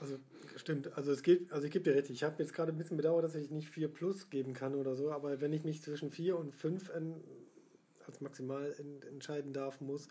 also 0.00 0.18
stimmt, 0.56 0.96
also 0.96 1.10
es 1.12 1.22
geht, 1.22 1.52
also 1.52 1.66
ich 1.66 1.72
gebe 1.72 1.84
dir 1.84 1.94
recht, 1.96 2.08
ich 2.10 2.22
habe 2.22 2.36
jetzt 2.42 2.52
gerade 2.54 2.72
ein 2.72 2.78
bisschen 2.78 2.96
bedauert, 2.96 3.24
dass 3.24 3.34
ich 3.34 3.50
nicht 3.50 3.68
4 3.68 3.88
plus 3.88 4.30
geben 4.30 4.52
kann 4.52 4.74
oder 4.76 4.94
so, 4.94 5.10
aber 5.10 5.40
wenn 5.40 5.52
ich 5.52 5.64
mich 5.64 5.82
zwischen 5.82 6.10
4 6.10 6.36
und 6.38 6.54
5 6.54 6.90
en, 6.90 7.14
als 8.06 8.20
maximal 8.20 8.74
en, 8.78 9.02
entscheiden 9.08 9.52
darf, 9.52 9.80
muss, 9.80 10.08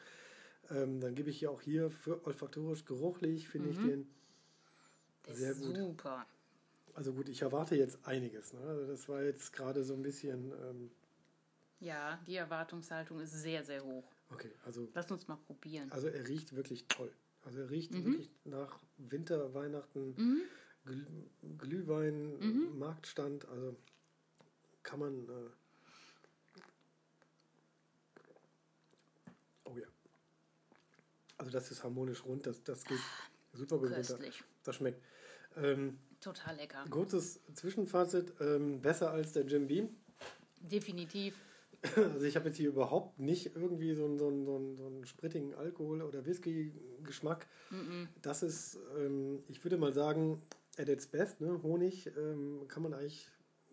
ähm, 0.70 1.00
dann 1.00 1.16
gebe 1.16 1.30
ich 1.30 1.40
ja 1.42 1.50
auch 1.50 1.62
hier 1.62 1.90
für 1.90 2.26
olfaktorisch 2.28 2.84
geruchlich, 2.86 3.48
finde 3.48 3.70
ich 3.70 3.78
den. 3.78 4.08
Der 5.28 5.36
Sehr 5.36 5.54
gut. 5.56 5.76
super. 5.76 6.26
Also 6.94 7.14
gut, 7.14 7.30
ich 7.30 7.42
erwarte 7.42 7.76
jetzt 7.76 8.00
einiges. 8.06 8.54
Ne? 8.54 8.62
Also 8.62 8.88
das 8.88 9.08
war 9.10 9.22
jetzt 9.24 9.54
gerade 9.54 9.84
so 9.84 9.94
ein 9.94 10.02
bisschen. 10.02 10.52
Ähm, 10.52 10.92
Ja, 11.80 12.20
die 12.26 12.36
Erwartungshaltung 12.38 13.20
ist 13.20 13.32
sehr, 13.34 13.64
sehr 13.64 13.84
hoch. 13.84 14.10
okay, 14.32 14.52
also, 14.66 14.88
Lass 14.94 15.12
uns 15.12 15.28
mal 15.28 15.36
probieren. 15.36 15.92
also 15.92 16.08
er 16.08 16.28
riecht 16.28 16.56
wirklich 16.56 16.88
toll. 16.88 17.12
Also 17.44 17.60
er 17.62 17.70
riecht 17.70 17.92
Mhm. 17.92 18.06
wirklich 18.06 18.32
nach 18.46 18.80
Winter, 18.98 19.54
Weihnachten, 19.54 20.16
Glüh, 20.86 21.06
Glühwein, 21.60 22.40
Mhm. 22.40 22.80
Marktstand. 22.80 23.46
Also 23.50 23.76
kann 24.84 25.00
man. 25.00 25.30
Äh, 25.30 25.50
oh 29.66 29.78
ja. 29.78 29.88
Also 31.38 31.52
das 31.52 31.70
ist 31.72 31.84
harmonisch 31.84 32.24
rund, 32.26 32.48
das, 32.48 32.64
das 32.64 32.84
geht 32.86 33.00
super 33.54 33.78
gut 33.78 33.92
runter. 33.92 34.18
Das 34.64 34.76
schmeckt. 34.76 35.00
Ähm, 35.62 35.98
Total 36.20 36.56
lecker. 36.56 36.84
kurzes 36.90 37.40
Zwischenfazit, 37.54 38.34
ähm, 38.42 38.82
besser 38.82 39.12
als 39.12 39.34
der 39.34 39.46
Jim 39.46 39.68
Beam. 39.68 39.90
Definitiv. 40.62 41.36
Also 41.96 42.26
ich 42.26 42.36
habe 42.36 42.48
jetzt 42.48 42.58
hier 42.58 42.70
überhaupt 42.70 43.20
nicht 43.20 43.56
irgendwie 43.56 43.94
so 43.94 44.06
einen, 44.06 44.18
so 44.18 44.28
einen, 44.28 44.46
so 44.46 44.56
einen, 44.56 44.76
so 44.76 44.88
einen 44.88 45.06
sprittigen 45.06 45.54
Alkohol- 45.54 46.02
oder 46.02 46.26
Whisky-Geschmack. 46.26 47.48
Das 48.22 48.42
ist, 48.42 48.80
ähm, 48.98 49.44
ich 49.48 49.64
würde 49.64 49.78
mal 49.78 49.94
sagen, 49.94 50.42
at 50.78 50.90
its 50.90 51.06
best. 51.06 51.40
Ne? 51.40 51.62
Honig 51.62 52.08
ähm, 52.18 52.68
kann 52.68 52.82
man 52.82 52.94
eigentlich 52.96 53.30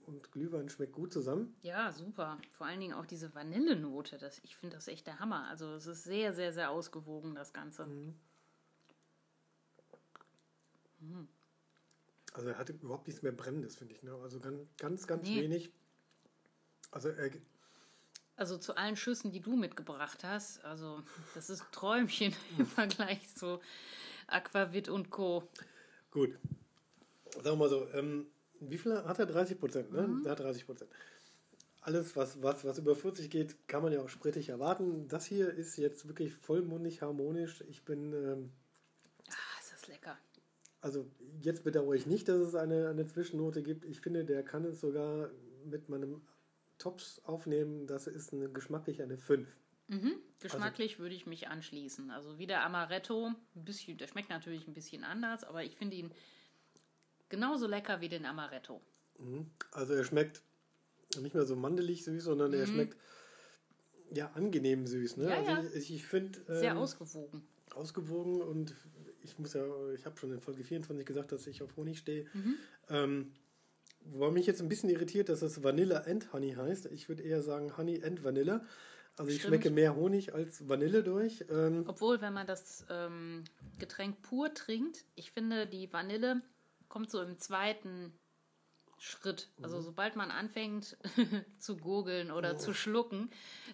und 0.07 0.31
Glühwein 0.33 0.69
schmeckt 0.69 0.93
gut 0.93 1.12
zusammen. 1.12 1.57
Ja, 1.62 1.91
super. 1.93 2.38
Vor 2.50 2.67
allen 2.67 2.81
Dingen 2.81 2.93
auch 2.93 3.07
diese 3.07 3.35
Vanillenote. 3.35 4.19
Das, 4.19 4.38
ich 4.45 4.55
finde 4.57 4.76
das 4.76 4.88
echt 4.88 5.07
der 5.07 5.19
Hammer. 5.19 5.49
Also 5.49 5.73
es 5.73 5.87
ist 5.87 6.05
sehr, 6.05 6.35
sehr, 6.35 6.53
sehr 6.53 6.71
ausgewogen, 6.71 7.35
das 7.35 7.53
Ganze. 7.55 7.88
Also 12.35 12.49
er 12.49 12.59
hatte 12.59 12.73
überhaupt 12.73 13.07
nichts 13.07 13.23
mehr 13.23 13.33
Brennendes, 13.33 13.76
finde 13.76 13.95
ich. 13.95 14.03
Ne? 14.03 14.12
Also 14.23 14.41
ganz, 14.41 14.61
ganz, 14.76 15.07
ganz 15.07 15.26
nee. 15.26 15.41
wenig. 15.43 15.73
Also 16.91 17.09
er, 17.09 17.31
also 18.37 18.59
zu 18.59 18.76
allen 18.76 18.97
Schüssen, 18.97 19.31
die 19.31 19.41
du 19.41 19.55
mitgebracht 19.57 20.25
hast, 20.25 20.64
also 20.64 21.03
das 21.35 21.50
ist 21.50 21.64
Träumchen 21.71 22.35
im 22.59 22.67
Vergleich 22.67 23.35
zu 23.35 23.61
Aquavit 24.26 24.88
und 24.88 25.11
Co. 25.11 25.49
Gut. 26.11 26.37
Sagen 27.35 27.45
wir 27.45 27.57
mal 27.57 27.69
so, 27.69 27.88
ähm, 27.93 28.26
wie 28.61 28.79
viel 28.79 28.95
hat 28.97 29.19
er? 29.19 29.26
30 29.26 29.59
Prozent, 29.59 29.93
ne? 29.93 30.03
Mhm. 30.03 30.25
Er 30.25 30.33
hat 30.33 30.41
30 30.41 30.67
Prozent. 30.67 30.91
Alles, 31.81 32.17
was, 32.17 32.43
was, 32.43 32.64
was 32.64 32.79
über 32.79 32.97
40 32.97 33.31
geht, 33.31 33.69
kann 33.69 33.83
man 33.83 33.93
ja 33.93 34.00
auch 34.00 34.09
sprittig 34.09 34.49
erwarten. 34.49 35.07
Das 35.09 35.26
hier 35.26 35.50
ist 35.50 35.76
jetzt 35.76 36.09
wirklich 36.09 36.35
vollmundig 36.35 37.03
harmonisch. 37.03 37.62
Ich 37.69 37.85
bin. 37.85 38.12
Ähm, 38.14 38.53
ah, 39.29 39.61
ist 39.61 39.73
das 39.73 39.87
lecker. 39.88 40.17
Also, 40.85 41.07
jetzt 41.41 41.64
bedauere 41.64 41.95
ich 41.95 42.05
nicht, 42.05 42.29
dass 42.29 42.37
es 42.37 42.55
eine, 42.55 42.91
eine 42.91 43.07
Zwischennote 43.07 43.62
gibt. 43.62 43.87
Ich 43.87 44.03
finde, 44.03 44.26
der 44.26 44.43
kann 44.43 44.67
es 44.67 44.83
sogar 44.83 45.31
mit 45.64 45.88
meinem 45.88 46.21
Tops 46.76 47.23
aufnehmen. 47.25 47.87
Das 47.87 48.07
ist 48.07 48.35
eine, 48.35 48.50
geschmacklich 48.50 49.00
eine 49.00 49.17
5. 49.17 49.49
Mhm. 49.88 50.17
Geschmacklich 50.41 50.93
also, 50.93 51.05
würde 51.05 51.14
ich 51.14 51.25
mich 51.25 51.49
anschließen. 51.49 52.11
Also 52.11 52.38
wie 52.38 52.47
der 52.47 52.67
Amaretto, 52.67 53.29
ein 53.29 53.64
bisschen, 53.64 53.97
der 53.97 54.09
schmeckt 54.09 54.29
natürlich 54.29 54.69
ein 54.69 54.75
bisschen 54.75 55.05
anders, 55.05 55.43
aber 55.43 55.64
ich 55.64 55.75
finde 55.75 55.97
ihn 55.97 56.12
genauso 57.31 57.67
lecker 57.67 58.03
wie 58.03 58.11
den 58.11 58.26
Amaretto. 58.26 58.83
Mhm. 59.19 59.50
Also 59.71 59.95
er 59.95 60.05
schmeckt 60.05 60.43
nicht 61.19 61.35
mehr 61.35 61.47
so 61.47 61.57
mandelig 61.57 62.05
süß, 62.05 62.25
sondern 62.25 62.50
mhm. 62.50 62.59
er 62.59 62.67
schmeckt 62.67 62.99
ja 64.12 64.31
angenehm 64.35 64.87
süß. 64.87 65.17
Ne? 65.17 65.31
Ja, 65.31 65.38
also 65.38 65.50
ja. 65.50 65.79
ich, 65.79 65.95
ich 65.95 66.05
finde 66.05 66.41
ähm, 66.41 66.59
sehr 66.59 66.76
ausgewogen. 66.76 67.43
Ausgewogen 67.75 68.43
und 68.43 68.75
ich 69.25 69.38
muss 69.38 69.54
ja, 69.54 69.64
ich 69.95 70.04
habe 70.07 70.16
schon 70.16 70.33
in 70.33 70.40
Folge 70.40 70.62
24 70.62 71.04
gesagt, 71.04 71.33
dass 71.33 71.47
ich 71.47 71.62
auf 71.62 71.76
Honig 71.76 71.99
stehe. 71.99 72.26
Mhm. 72.33 72.54
Ähm, 72.88 73.33
Wobei 74.07 74.31
mich 74.31 74.47
jetzt 74.47 74.61
ein 74.61 74.69
bisschen 74.69 74.90
irritiert, 74.90 75.28
dass 75.28 75.40
das 75.40 75.62
Vanilla 75.62 76.00
and 76.00 76.33
Honey 76.33 76.52
heißt. 76.52 76.87
Ich 76.87 77.09
würde 77.09 77.23
eher 77.23 77.43
sagen 77.43 77.76
Honey 77.76 78.02
and 78.04 78.23
Vanilla. 78.23 78.62
Also 79.16 79.31
ich 79.31 79.43
schmecke 79.43 79.71
mehr 79.71 79.95
Honig 79.95 80.35
als 80.35 80.69
Vanille 80.69 81.02
durch. 81.02 81.45
Ähm 81.49 81.85
Obwohl, 81.87 82.21
wenn 82.21 82.33
man 82.33 82.47
das 82.47 82.85
ähm, 82.90 83.45
Getränk 83.78 84.21
pur 84.23 84.52
trinkt, 84.52 85.04
ich 85.14 85.31
finde, 85.31 85.66
die 85.66 85.93
Vanille 85.93 86.43
kommt 86.88 87.11
so 87.11 87.23
im 87.23 87.38
zweiten 87.38 88.12
Schritt. 88.99 89.49
Also 89.63 89.79
mhm. 89.79 89.83
sobald 89.83 90.17
man 90.17 90.31
anfängt 90.31 90.97
zu 91.59 91.77
gurgeln 91.77 92.31
oder 92.31 92.55
oh. 92.55 92.59
zu 92.59 92.75
schlucken, 92.75 93.31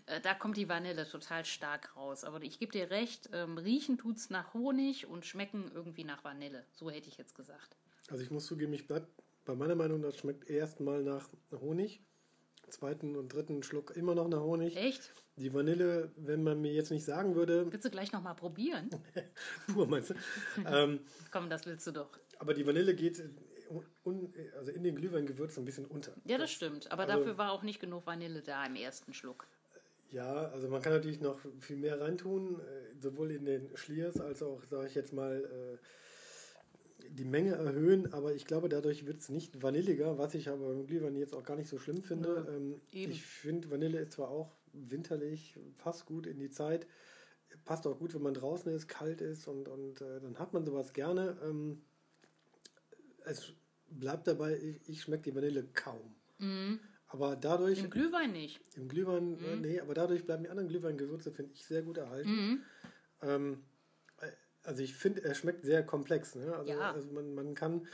äh, 0.06 0.20
da 0.20 0.34
kommt 0.34 0.56
die 0.56 0.68
Vanille 0.68 1.08
total 1.08 1.44
stark 1.44 1.96
raus. 1.96 2.24
Aber 2.24 2.42
ich 2.42 2.58
gebe 2.58 2.72
dir 2.72 2.90
recht, 2.90 3.30
ähm, 3.32 3.58
riechen 3.58 3.98
tut 3.98 4.16
es 4.16 4.30
nach 4.30 4.54
Honig 4.54 5.06
und 5.06 5.24
schmecken 5.24 5.70
irgendwie 5.74 6.04
nach 6.04 6.24
Vanille. 6.24 6.64
So 6.72 6.90
hätte 6.90 7.08
ich 7.08 7.18
jetzt 7.18 7.34
gesagt. 7.34 7.76
Also 8.08 8.22
ich 8.22 8.30
muss 8.30 8.46
zugeben, 8.46 8.72
ich 8.72 8.86
bleibe 8.86 9.06
bei 9.44 9.54
meiner 9.54 9.74
Meinung 9.74 10.00
nach 10.00 10.14
schmeckt 10.14 10.48
erstmal 10.48 11.02
nach 11.02 11.28
Honig. 11.52 12.02
Zweiten 12.68 13.16
und 13.16 13.32
dritten 13.32 13.62
Schluck 13.62 13.96
immer 13.96 14.14
noch 14.14 14.28
nach 14.28 14.40
Honig. 14.40 14.76
Echt? 14.76 15.12
Die 15.36 15.52
Vanille, 15.52 16.12
wenn 16.16 16.42
man 16.42 16.60
mir 16.60 16.72
jetzt 16.72 16.90
nicht 16.90 17.04
sagen 17.04 17.34
würde. 17.34 17.70
Willst 17.72 17.84
du 17.84 17.90
gleich 17.90 18.12
nochmal 18.12 18.36
probieren? 18.36 18.90
Pur 19.72 19.86
meinst 19.86 20.10
du? 20.10 20.14
ähm, 20.66 21.00
Komm, 21.30 21.50
das 21.50 21.66
willst 21.66 21.86
du 21.86 21.92
doch. 21.92 22.10
Aber 22.38 22.54
die 22.54 22.66
Vanille 22.66 22.94
geht 22.94 23.22
un, 24.04 24.32
also 24.56 24.72
in 24.72 24.82
den 24.82 24.96
Glühweingewürz 24.96 25.58
ein 25.58 25.64
bisschen 25.64 25.86
unter. 25.86 26.12
Ja, 26.24 26.38
das, 26.38 26.38
das 26.38 26.52
stimmt. 26.52 26.92
Aber 26.92 27.02
also, 27.02 27.18
dafür 27.18 27.38
war 27.38 27.52
auch 27.52 27.62
nicht 27.62 27.80
genug 27.80 28.06
Vanille 28.06 28.42
da 28.42 28.64
im 28.66 28.76
ersten 28.76 29.14
Schluck. 29.14 29.46
Ja, 30.10 30.48
also 30.48 30.68
man 30.68 30.82
kann 30.82 30.92
natürlich 30.92 31.20
noch 31.20 31.38
viel 31.60 31.76
mehr 31.76 32.00
reintun, 32.00 32.60
äh, 32.60 33.00
sowohl 33.00 33.30
in 33.30 33.44
den 33.44 33.76
Schliers 33.76 34.20
als 34.20 34.42
auch, 34.42 34.64
sage 34.64 34.88
ich 34.88 34.94
jetzt 34.94 35.12
mal, 35.12 35.44
äh, 35.44 35.78
die 37.08 37.24
Menge 37.24 37.54
erhöhen, 37.54 38.12
aber 38.12 38.34
ich 38.34 38.44
glaube, 38.44 38.68
dadurch 38.68 39.06
wird 39.06 39.20
es 39.20 39.28
nicht 39.28 39.62
vanilliger, 39.62 40.18
was 40.18 40.34
ich 40.34 40.48
aber 40.48 40.68
beim 40.68 40.86
Glühwein 40.86 41.16
jetzt 41.16 41.34
auch 41.34 41.44
gar 41.44 41.56
nicht 41.56 41.68
so 41.68 41.78
schlimm 41.78 42.02
finde. 42.02 42.44
Ja, 42.46 42.54
ähm, 42.54 42.80
ich 42.90 43.22
finde, 43.22 43.70
Vanille 43.70 44.00
ist 44.00 44.12
zwar 44.12 44.28
auch 44.28 44.52
winterlich, 44.72 45.58
passt 45.78 46.06
gut 46.06 46.26
in 46.26 46.38
die 46.38 46.50
Zeit, 46.50 46.86
passt 47.64 47.86
auch 47.86 47.98
gut, 47.98 48.14
wenn 48.14 48.22
man 48.22 48.34
draußen 48.34 48.72
ist, 48.72 48.88
kalt 48.88 49.20
ist 49.20 49.48
und, 49.48 49.68
und 49.68 50.00
äh, 50.00 50.20
dann 50.20 50.38
hat 50.38 50.52
man 50.52 50.64
sowas 50.64 50.92
gerne. 50.92 51.36
Ähm, 51.42 51.82
es 53.24 53.52
bleibt 53.90 54.26
dabei, 54.26 54.56
ich, 54.56 54.88
ich 54.88 55.02
schmecke 55.02 55.24
die 55.24 55.34
Vanille 55.34 55.64
kaum. 55.74 56.14
Mhm. 56.38 56.80
Aber 57.08 57.36
dadurch. 57.36 57.80
Im 57.80 57.90
Glühwein 57.90 58.32
nicht. 58.32 58.60
Im 58.76 58.88
Glühwein, 58.88 59.36
äh, 59.44 59.56
mhm. 59.56 59.62
nee, 59.62 59.80
aber 59.80 59.94
dadurch 59.94 60.24
bleiben 60.24 60.44
die 60.44 60.48
anderen 60.48 60.68
Glühweingewürze, 60.68 61.32
finde 61.32 61.52
ich, 61.54 61.64
sehr 61.64 61.82
gut 61.82 61.98
erhalten. 61.98 62.30
Mhm. 62.30 62.62
Ähm, 63.22 63.62
also 64.62 64.82
ich 64.82 64.94
finde, 64.94 65.24
er 65.24 65.34
schmeckt 65.34 65.64
sehr 65.64 65.84
komplex. 65.84 66.34
Ne? 66.34 66.54
Also, 66.54 66.72
ja. 66.72 66.92
also 66.92 67.10
man, 67.12 67.34
man 67.34 67.54
kann, 67.54 67.86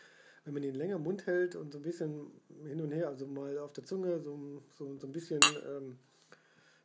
wenn 0.44 0.54
man 0.54 0.62
ihn 0.62 0.74
länger 0.74 0.96
im 0.96 1.02
Mund 1.02 1.26
hält 1.26 1.56
und 1.56 1.72
so 1.72 1.78
ein 1.78 1.82
bisschen 1.82 2.30
hin 2.64 2.80
und 2.80 2.92
her, 2.92 3.08
also 3.08 3.26
mal 3.26 3.58
auf 3.58 3.72
der 3.72 3.84
Zunge 3.84 4.20
so, 4.20 4.62
so, 4.74 4.96
so 4.98 5.06
ein 5.06 5.12
bisschen 5.12 5.40
ähm, 5.66 5.98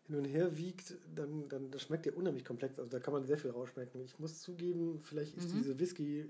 hin 0.07 0.15
und 0.15 0.25
her 0.25 0.57
wiegt, 0.57 0.95
dann, 1.15 1.49
dann 1.49 1.71
das 1.71 1.83
schmeckt 1.83 2.05
er 2.05 2.15
unheimlich 2.15 2.45
komplex. 2.45 2.77
Also 2.77 2.89
da 2.89 2.99
kann 2.99 3.13
man 3.13 3.25
sehr 3.25 3.37
viel 3.37 3.51
rausschmecken. 3.51 4.01
Ich 4.01 4.19
muss 4.19 4.41
zugeben, 4.41 5.01
vielleicht 5.03 5.35
ist 5.35 5.49
mhm. 5.49 5.57
diese 5.57 5.79
Whisky 5.79 6.29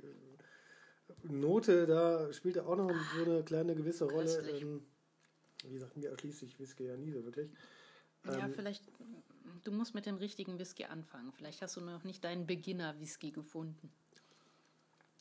Note, 1.24 1.88
da 1.88 2.32
spielt 2.34 2.58
er 2.58 2.68
auch 2.68 2.75
noch 2.75 2.91
so 3.15 3.24
eine 3.24 3.44
kleine 3.44 3.75
gewisse 3.75 4.06
Rolle. 4.06 4.50
Ähm, 4.50 4.82
wie 5.63 5.74
gesagt, 5.74 5.96
mir 5.98 6.10
erschließt 6.10 6.39
sich 6.39 6.60
Whisky 6.60 6.86
ja 6.86 6.98
nie 6.98 7.12
so 7.12 7.24
wirklich. 7.24 7.50
Ja, 8.25 8.46
ähm, 8.46 8.53
vielleicht 8.53 8.84
du 9.63 9.72
musst 9.72 9.94
mit 9.94 10.06
dem 10.06 10.15
richtigen 10.15 10.60
Whisky 10.60 10.86
anfangen. 10.86 11.32
Vielleicht 11.34 11.62
hast 11.62 11.75
du 11.75 11.82
noch 11.82 12.03
nicht 12.03 12.24
deinen 12.24 12.46
Beginner-Whisky 12.46 13.32
gefunden. 13.32 13.91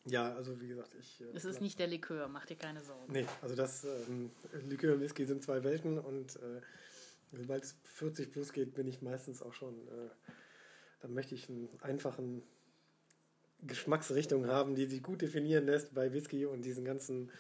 Ja, 0.07 0.35
also 0.35 0.61
wie 0.61 0.69
gesagt, 0.69 0.95
ich. 0.99 1.21
Äh, 1.21 1.27
es 1.35 1.45
ist 1.45 1.61
nicht 1.61 1.79
der 1.79 1.87
Likör, 1.87 2.29
mach 2.29 2.47
dir 2.47 2.57
keine 2.57 2.83
Sorgen. 2.83 3.13
Nee, 3.13 3.27
also 3.43 3.55
das 3.55 3.85
ähm, 3.85 4.31
Likör 4.69 4.95
und 4.95 5.01
Whisky 5.01 5.27
sind 5.27 5.43
zwei 5.43 5.63
Welten 5.63 5.99
und 5.99 6.37
äh, 6.37 6.61
sobald 7.33 7.65
es 7.65 7.77
40 7.85 8.33
plus 8.33 8.53
geht, 8.53 8.75
bin 8.75 8.89
ich 8.89 9.03
meistens 9.03 9.43
auch 9.43 9.53
schon. 9.53 9.75
Äh, 9.89 10.11
dann 11.01 11.15
möchte 11.15 11.35
ich 11.35 11.49
einen 11.49 11.69
einfachen 11.81 12.43
Geschmacksrichtung 13.71 14.47
haben, 14.47 14.75
die 14.75 14.87
sich 14.87 15.03
gut 15.03 15.23
definieren 15.23 15.67
lässt 15.67 15.95
bei 15.95 16.13
Whisky 16.13 16.45
und 16.45 16.63
diesen 16.63 16.85
ganzen 16.85 17.31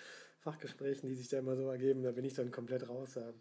Fachgesprächen, 0.41 1.07
die 1.07 1.15
sich 1.15 1.29
da 1.29 1.39
immer 1.39 1.55
so 1.55 1.69
ergeben, 1.69 2.03
da 2.03 2.13
bin 2.13 2.25
ich 2.25 2.33
dann 2.33 2.51
komplett 2.51 2.89
raus. 2.89 3.11
Da, 3.15 3.33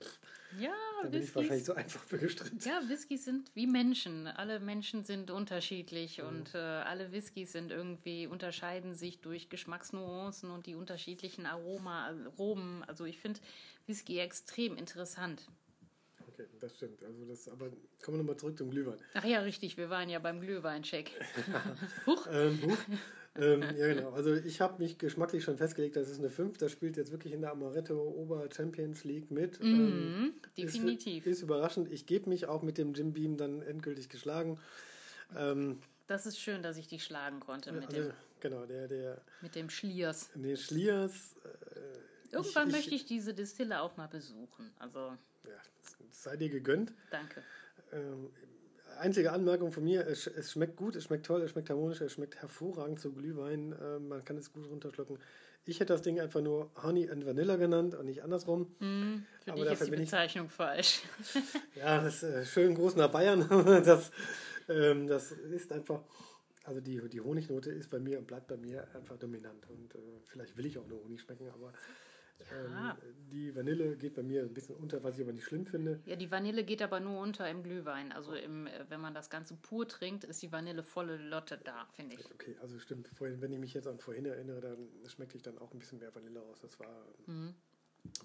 ja, 0.60 0.74
da 1.02 1.08
bin 1.08 1.14
Whiskys, 1.14 1.30
ich 1.30 1.36
wahrscheinlich 1.36 1.64
so 1.64 1.74
einfach 1.74 2.04
für 2.04 2.18
gestritten. 2.18 2.60
Ja, 2.66 2.82
Whiskys 2.90 3.24
sind 3.24 3.52
wie 3.56 3.68
Menschen. 3.68 4.28
Alle 4.28 4.60
Menschen 4.60 5.06
sind 5.06 5.32
unterschiedlich 5.32 6.18
mhm. 6.18 6.28
und 6.28 6.56
äh, 6.56 6.58
alle 6.58 7.14
Whiskys 7.14 7.54
sind 7.54 7.72
irgendwie, 7.72 8.28
unterscheiden 8.28 8.96
sich 8.96 9.22
durch 9.22 9.48
Geschmacksnuancen 9.48 10.52
und 10.52 10.66
die 10.66 10.76
unterschiedlichen 10.76 11.46
Aroma, 11.46 12.08
Aromen. 12.08 12.84
Also 12.84 13.06
ich 13.06 13.20
finde 13.20 13.40
Whisky 13.88 14.20
extrem 14.20 14.76
interessant. 14.76 15.48
Okay, 16.40 16.48
das 16.60 16.76
stimmt. 16.76 17.04
Also 17.04 17.26
das, 17.26 17.48
aber 17.50 17.70
kommen 18.04 18.18
wir 18.18 18.24
nochmal 18.24 18.38
zurück 18.38 18.58
zum 18.58 18.70
Glühwein. 18.70 18.98
Ach 19.14 19.26
ja, 19.26 19.42
richtig, 19.42 19.78
wir 19.78 19.90
waren 19.90 20.10
ja 20.10 20.20
beim 20.20 20.40
Glühweincheck. 20.40 21.12
huch. 22.06 22.28
Ähm, 22.32 22.60
huch 22.64 22.78
ähm, 23.36 23.62
ja, 23.78 23.94
genau. 23.94 24.12
Also 24.12 24.34
ich 24.34 24.60
habe 24.60 24.82
mich 24.82 24.98
geschmacklich 24.98 25.44
schon 25.44 25.58
festgelegt, 25.58 25.96
das 25.96 26.10
ist 26.10 26.20
eine 26.20 26.30
5. 26.30 26.58
Das 26.58 26.72
spielt 26.72 26.98
jetzt 26.98 27.12
wirklich 27.12 27.34
in 27.34 27.42
der 27.42 27.52
Amaretto 27.52 27.96
Ober 27.96 28.48
Champions 28.56 29.04
League 29.04 29.32
mit. 29.32 29.62
Mhm, 29.62 29.70
ähm, 29.70 30.34
definitiv. 30.58 31.26
Ist, 31.26 31.38
ist, 31.38 31.44
überraschend. 31.44 31.92
Ich 31.92 32.06
gebe 32.06 32.30
mich 32.30 32.48
auch 32.48 32.62
mit 32.62 32.78
dem 32.78 32.94
Jim 32.94 33.14
Beam 33.14 33.38
dann 33.38 33.62
endgültig 33.62 34.10
geschlagen. 34.10 34.60
Ähm, 35.38 35.80
das 36.08 36.26
ist 36.26 36.40
schön, 36.40 36.64
dass 36.64 36.78
ich 36.78 36.88
dich 36.88 37.04
schlagen 37.04 37.40
konnte 37.40 37.72
mit 37.72 37.88
also, 37.88 38.10
dem. 38.10 38.14
Genau, 38.40 38.66
der, 38.66 38.88
der. 38.88 39.22
Mit 39.42 39.56
dem 39.56 39.70
Schliers. 39.70 40.32
Den 40.34 40.58
Schliers. 40.58 41.36
Äh, 41.44 42.36
Irgendwann 42.36 42.70
ich, 42.70 42.76
möchte 42.76 42.96
ich 42.96 43.06
diese 43.06 43.34
Distille 43.34 43.82
auch 43.82 43.96
mal 43.96 44.08
besuchen. 44.08 44.72
Also. 44.80 45.00
Ja, 45.46 45.52
sei 46.12 46.38
dir 46.38 46.50
gegönnt. 46.50 46.94
Danke. 47.12 47.44
Ähm, 47.92 48.30
einzige 49.00 49.32
Anmerkung 49.32 49.72
von 49.72 49.84
mir, 49.84 50.08
es, 50.08 50.28
es, 50.28 50.52
schmeckt 50.52 50.76
gut, 50.76 50.96
es 50.96 51.06
schmeckt 51.06 51.26
toll, 51.26 51.42
es 51.42 51.52
schmeckt 51.52 51.70
harmonisch, 51.70 52.02
es 52.02 52.14
schmeckt 52.14 52.36
hervorragend 52.42 53.00
zu 53.00 53.14
Glühwein, 53.14 53.74
äh, 53.74 54.00
man 54.00 54.24
kann 54.24 54.38
es 54.38 54.52
gut 54.52 54.70
runterschlucken. 54.70 55.18
Ich 55.66 55.80
hätte 55.80 55.94
das 55.94 56.02
Ding 56.02 56.20
einfach 56.20 56.42
nur 56.42 56.72
Honey 56.82 57.10
and 57.10 57.26
Vanilla 57.26 57.56
genannt 57.56 57.94
und 57.94 58.06
nicht 58.06 58.24
andersrum. 58.24 58.76
Mm, 58.80 59.26
für 59.44 59.52
Aber 59.52 59.64
dich 59.64 59.74
ist 59.74 59.88
die 59.88 59.92
Bezeichnung 59.92 60.48
ich, 60.48 60.52
falsch. 60.52 61.02
ja, 61.76 62.02
das 62.02 62.24
ist 62.24 62.24
äh, 62.24 62.46
schön 62.46 62.76
groß 62.76 62.96
nach 62.96 63.12
Bayern. 63.12 63.48
das, 63.86 64.12
ähm, 64.68 65.08
das 65.08 65.32
ist 65.32 65.72
einfach, 65.72 66.02
also 66.64 66.82
die, 66.82 67.08
die 67.10 67.22
Honignote 67.22 67.72
ist 67.72 67.90
bei 67.90 68.00
mir 68.00 68.20
und 68.20 68.28
bleibt 68.28 68.48
bei 68.48 68.58
mir 68.58 68.88
einfach 68.96 69.18
dominant. 69.18 69.70
Und 69.70 69.94
äh, 69.96 70.00
vielleicht 70.28 70.58
will 70.58 70.66
ich 70.66 70.78
auch 70.78 70.88
nur 70.88 71.04
Honig 71.04 71.22
schmecken, 71.22 71.50
aber 71.54 71.74
ja. 72.52 72.92
Ähm, 72.92 72.98
die 73.32 73.56
Vanille 73.56 73.96
geht 73.96 74.16
bei 74.16 74.24
mir 74.24 74.42
ein 74.42 74.54
bisschen 74.54 74.76
unter, 74.76 75.04
was 75.04 75.16
ich 75.16 75.22
aber 75.22 75.34
nicht 75.34 75.46
schlimm 75.46 75.66
finde. 75.66 76.00
Ja, 76.06 76.16
die 76.16 76.32
Vanille 76.32 76.64
geht 76.64 76.82
aber 76.82 77.00
nur 77.00 77.20
unter 77.20 77.50
im 77.50 77.64
Glühwein. 77.64 78.12
Also 78.12 78.34
im, 78.34 78.68
äh, 78.68 78.86
wenn 78.90 79.02
man 79.02 79.14
das 79.14 79.30
Ganze 79.30 79.56
pur 79.56 79.88
trinkt, 79.88 80.24
ist 80.24 80.42
die 80.42 80.52
Vanille 80.52 80.84
volle 80.84 81.18
Lotte 81.18 81.60
da, 81.64 81.86
finde 81.92 82.16
ich. 82.16 82.26
Okay, 82.34 82.56
also 82.62 82.80
stimmt. 82.80 83.08
Vorhin, 83.10 83.42
wenn 83.42 83.52
ich 83.54 83.60
mich 83.60 83.74
jetzt 83.74 83.88
an 83.88 84.00
vorhin 84.00 84.26
erinnere, 84.26 84.62
dann 84.62 84.90
schmeckte 85.08 85.38
ich 85.38 85.44
dann 85.44 85.58
auch 85.60 85.72
ein 85.74 85.80
bisschen 85.80 86.00
mehr 86.00 86.14
Vanille 86.14 86.40
raus. 86.40 86.60
Das 86.62 86.80
war, 86.80 87.06
mhm. 87.28 87.54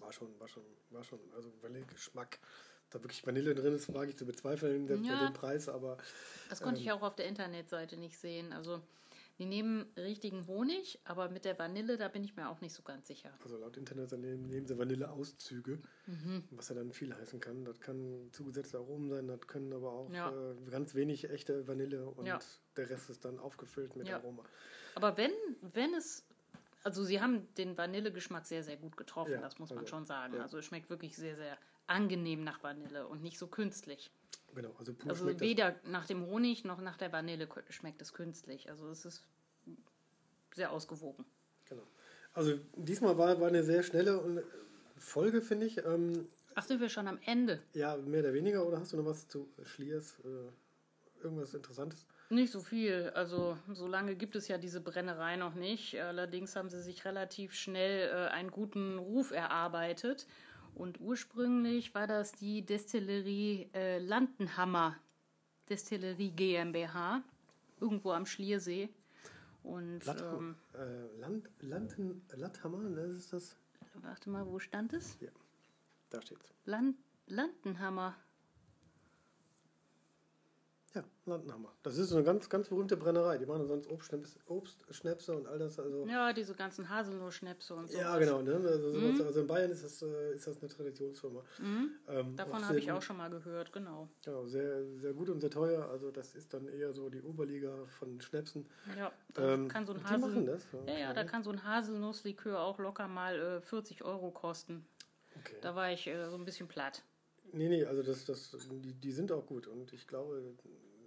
war 0.01 0.13
schon, 0.13 0.29
war 0.41 0.49
schon, 0.49 0.65
war 0.91 1.05
schon, 1.05 1.21
also 1.35 1.53
Vanillegeschmack. 1.61 2.39
Da 2.91 3.03
wirklich 3.03 3.27
Vanille 3.27 3.55
drin 3.55 3.75
ist, 3.75 3.93
wage 3.93 4.11
ich 4.11 4.17
zu 4.17 4.25
bezweifeln, 4.25 4.87
ja. 5.05 5.27
den 5.27 5.33
Preis, 5.33 5.69
aber. 5.69 5.97
Das 6.49 6.61
konnte 6.61 6.81
ähm, 6.81 6.87
ich 6.87 6.93
auch 6.93 7.03
auf 7.03 7.17
der 7.17 7.27
Internetseite 7.27 7.97
nicht 7.97 8.19
sehen. 8.19 8.53
Also 8.53 8.81
Die 9.39 9.47
nehmen 9.47 9.87
richtigen 9.97 10.47
Honig, 10.47 11.01
aber 11.05 11.29
mit 11.29 11.45
der 11.45 11.59
Vanille, 11.59 11.97
da 11.97 12.07
bin 12.07 12.23
ich 12.23 12.37
mir 12.37 12.49
auch 12.49 12.61
nicht 12.61 12.73
so 12.73 12.85
ganz 12.85 13.09
sicher. 13.09 13.33
Also 13.43 13.57
laut 13.57 13.77
Internet 13.77 14.13
nehmen, 14.13 14.47
nehmen 14.47 14.67
sie 14.67 14.79
Vanilleauszüge, 14.79 15.81
mhm. 16.07 16.45
was 16.53 16.69
ja 16.69 16.77
dann 16.77 16.93
viel 16.93 17.13
heißen 17.13 17.41
kann. 17.41 17.65
Das 17.65 17.81
kann 17.81 18.29
zugesetzte 18.31 18.79
Aromen 18.79 19.11
sein, 19.11 19.27
das 19.27 19.41
können 19.49 19.73
aber 19.73 19.91
auch 19.91 20.13
ja. 20.13 20.31
äh, 20.31 20.71
ganz 20.71 20.95
wenig 20.95 21.31
echte 21.31 21.67
Vanille 21.67 22.07
und 22.07 22.27
ja. 22.27 22.39
der 22.77 22.91
Rest 22.91 23.11
ist 23.11 23.25
dann 23.25 23.41
aufgefüllt 23.41 23.97
mit 23.97 24.07
ja. 24.07 24.19
Aroma. 24.19 24.45
Aber 24.95 25.17
wenn, 25.17 25.33
wenn 25.63 25.95
es, 25.95 26.25
also 26.85 27.03
sie 27.03 27.21
haben 27.21 27.53
den 27.55 27.77
Vanillegeschmack 27.77 28.47
sehr, 28.47 28.63
sehr 28.63 28.77
gut 28.77 28.97
getroffen, 28.97 29.41
das 29.41 29.59
muss 29.59 29.71
man 29.71 29.81
also, 29.81 29.91
schon 29.91 30.05
sagen. 30.05 30.39
Also 30.41 30.59
es 30.59 30.65
schmeckt 30.65 30.91
wirklich 30.91 31.17
sehr, 31.17 31.35
sehr 31.35 31.59
angenehm 31.87 32.45
nach 32.45 32.63
Vanille 32.63 33.07
und 33.07 33.23
nicht 33.23 33.39
so 33.39 33.47
künstlich. 33.47 34.11
Genau, 34.55 34.75
also 34.79 34.95
pur 34.95 35.11
Also 35.11 35.41
weder 35.41 35.75
nach 35.85 36.07
dem 36.07 36.27
Honig 36.27 36.65
noch 36.65 36.81
nach 36.81 36.97
der 36.97 37.13
Vanille 37.13 37.49
schmeckt 37.71 38.01
es 38.03 38.13
künstlich. 38.13 38.71
Also 38.71 38.89
es 38.89 39.05
ist 39.05 39.25
sehr 40.55 40.71
ausgewogen. 40.71 41.25
Genau. 41.69 41.83
Also 42.33 42.59
diesmal 42.77 43.19
war, 43.19 43.41
war 43.41 43.49
eine 43.49 43.65
sehr 43.65 43.83
schnelle 43.83 44.45
Folge, 44.97 45.43
finde 45.43 45.67
ich. 45.67 45.79
Ähm, 45.79 46.29
Ach, 46.55 46.65
sind 46.65 46.81
wir 46.81 46.89
schon 46.89 47.09
am 47.09 47.19
Ende? 47.25 47.61
Ja, 47.73 47.97
mehr 47.97 48.21
oder 48.21 48.33
weniger. 48.33 48.67
Oder 48.67 48.79
hast 48.79 48.93
du 48.93 48.97
noch 48.97 49.07
was 49.07 49.27
zu 49.29 49.49
Schliers? 49.65 50.19
Äh, 50.25 51.23
irgendwas 51.23 51.55
Interessantes? 51.55 52.07
Nicht 52.31 52.53
so 52.53 52.61
viel. 52.61 53.11
Also 53.15 53.59
so 53.73 53.87
lange 53.87 54.15
gibt 54.15 54.37
es 54.37 54.49
ja 54.49 54.57
diese 54.57 54.81
Brennerei 54.81 55.37
noch 55.37 55.55
nicht. 55.55 56.01
Allerdings 56.01 56.57
haben 56.57 56.71
sie 56.71 56.83
sich 56.83 57.05
relativ 57.05 57.55
schnell 57.55 58.09
äh, 58.09 58.31
einen 58.31 58.51
guten 58.51 58.99
Ruf 58.99 59.31
erarbeitet. 59.31 60.27
Und 60.75 61.01
ursprünglich 61.01 61.95
war 61.95 62.07
das 62.07 62.33
die 62.33 62.63
Destillerie 62.63 63.69
äh, 63.75 63.99
Landenhammer 63.99 64.97
Destillerie 65.69 66.31
GmbH, 66.31 67.23
irgendwo 67.81 68.13
am 68.13 68.27
Schliersee. 68.27 68.91
Und, 69.63 70.05
Latt, 70.05 70.21
ähm, 70.21 70.57
äh, 70.75 71.19
Land, 71.19 71.49
Landen, 71.61 72.23
Latthammer, 72.35 72.83
ne, 72.83 73.01
ist 73.17 73.33
das? 73.33 73.57
Warte 74.03 74.29
mal, 74.29 74.47
wo 74.47 74.59
stand 74.59 74.93
es? 74.93 75.17
Ja, 75.21 75.31
da 76.11 76.21
steht's. 76.21 76.53
Land, 76.67 76.97
Landenhammer. 77.27 78.15
Ja, 80.95 81.03
Landenhammer. 81.27 81.73
Das 81.83 81.99
ist 81.99 82.11
so 82.11 82.17
eine 82.17 82.25
ganz, 82.25 82.49
ganz 82.49 82.69
berühmte 82.69 82.97
Brennerei. 82.97 83.37
Die 83.37 83.47
machen 83.47 83.67
sonst 83.67 83.91
Obstschnäpse, 83.91 84.39
Obstschnäpse 84.47 85.37
und 85.37 85.49
all 85.49 85.59
das. 85.59 85.81
Also 85.81 86.07
ja, 86.07 86.33
diese 86.33 86.55
ganzen 86.55 86.89
Haselnussschnäpse 86.89 87.75
und 87.75 87.91
so. 87.91 87.99
Ja, 87.99 88.17
genau. 88.17 88.43
Ne? 88.43 88.55
Also, 88.55 88.97
mhm. 88.97 89.21
also, 89.21 89.41
in 89.41 89.47
Bayern 89.49 89.73
ist 89.73 89.83
das, 89.83 90.03
äh, 90.03 90.35
ist 90.35 90.47
das 90.47 90.61
eine 90.63 90.69
Traditionsfirma. 90.69 91.43
Mhm. 91.59 91.91
Ähm, 92.07 92.37
Davon 92.37 92.67
habe 92.67 92.79
ich 92.79 92.93
auch 92.93 93.03
schon 93.03 93.17
mal 93.17 93.29
gehört, 93.29 93.73
genau. 93.73 94.09
Genau, 94.25 94.47
sehr, 94.47 94.85
sehr 94.99 95.13
gut 95.15 95.31
und 95.31 95.41
sehr 95.41 95.51
teuer. 95.51 95.89
Also 95.89 96.13
das 96.13 96.37
ist 96.37 96.55
dann 96.55 96.69
eher 96.69 96.93
so 96.93 97.11
die 97.11 97.23
Oberliga 97.23 97.87
von 97.99 98.21
Schnäpsen. 98.21 98.65
Ja, 98.97 99.11
ähm, 99.37 99.67
kann 99.67 99.87
so 99.87 99.95
ein 99.95 100.05
Hasel 100.05 100.17
die 100.17 100.23
machen 100.23 100.47
das. 100.47 100.63
Okay. 100.73 100.93
Ja, 100.93 100.99
ja, 100.99 101.13
da 101.13 101.25
kann 101.25 101.43
so 101.43 101.51
ein 101.51 101.65
Haselnusslikör 101.65 102.61
auch 102.61 102.79
locker 102.79 103.09
mal 103.09 103.41
äh, 103.41 103.61
40 103.61 104.05
Euro 104.05 104.31
kosten. 104.31 104.87
Okay. 105.41 105.57
Da 105.61 105.75
war 105.75 105.91
ich 105.91 106.07
äh, 106.07 106.31
so 106.31 106.37
ein 106.37 106.45
bisschen 106.45 106.69
platt. 106.69 107.03
Nee, 107.55 107.69
nee, 107.69 107.85
also 107.85 108.03
das, 108.03 108.25
das, 108.25 108.51
die, 108.71 108.95
die 108.95 109.13
sind 109.13 109.31
auch 109.33 109.47
gut. 109.47 109.67
Und 109.67 109.93
ich 109.93 110.07
glaube, 110.07 110.55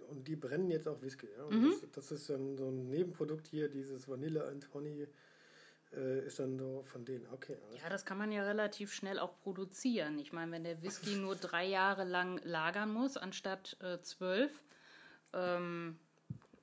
und 0.08 0.26
die 0.26 0.36
brennen 0.36 0.70
jetzt 0.70 0.88
auch 0.88 1.00
Whisky. 1.02 1.28
Ja? 1.36 1.46
Mhm. 1.48 1.70
Das, 1.70 1.90
das, 1.92 2.12
ist 2.12 2.30
dann 2.30 2.56
so 2.56 2.68
ein 2.68 2.88
Nebenprodukt 2.88 3.46
hier, 3.46 3.68
dieses 3.68 4.08
Vanille 4.08 4.46
and 4.46 4.66
Honey 4.72 5.06
äh, 5.92 6.26
ist 6.26 6.38
dann 6.38 6.58
so 6.58 6.84
von 6.84 7.04
denen. 7.04 7.26
Okay. 7.32 7.58
Ja, 7.82 7.88
das 7.88 8.04
kann 8.04 8.18
man 8.18 8.32
ja 8.32 8.42
relativ 8.44 8.92
schnell 8.92 9.18
auch 9.18 9.38
produzieren. 9.40 10.18
Ich 10.18 10.32
meine, 10.32 10.52
wenn 10.52 10.64
der 10.64 10.82
Whisky 10.82 11.16
nur 11.16 11.36
drei 11.36 11.66
Jahre 11.66 12.04
lang 12.04 12.40
lagern 12.44 12.90
muss, 12.90 13.16
anstatt 13.16 13.76
äh, 13.80 14.00
zwölf, 14.00 14.62
ähm, 15.32 15.98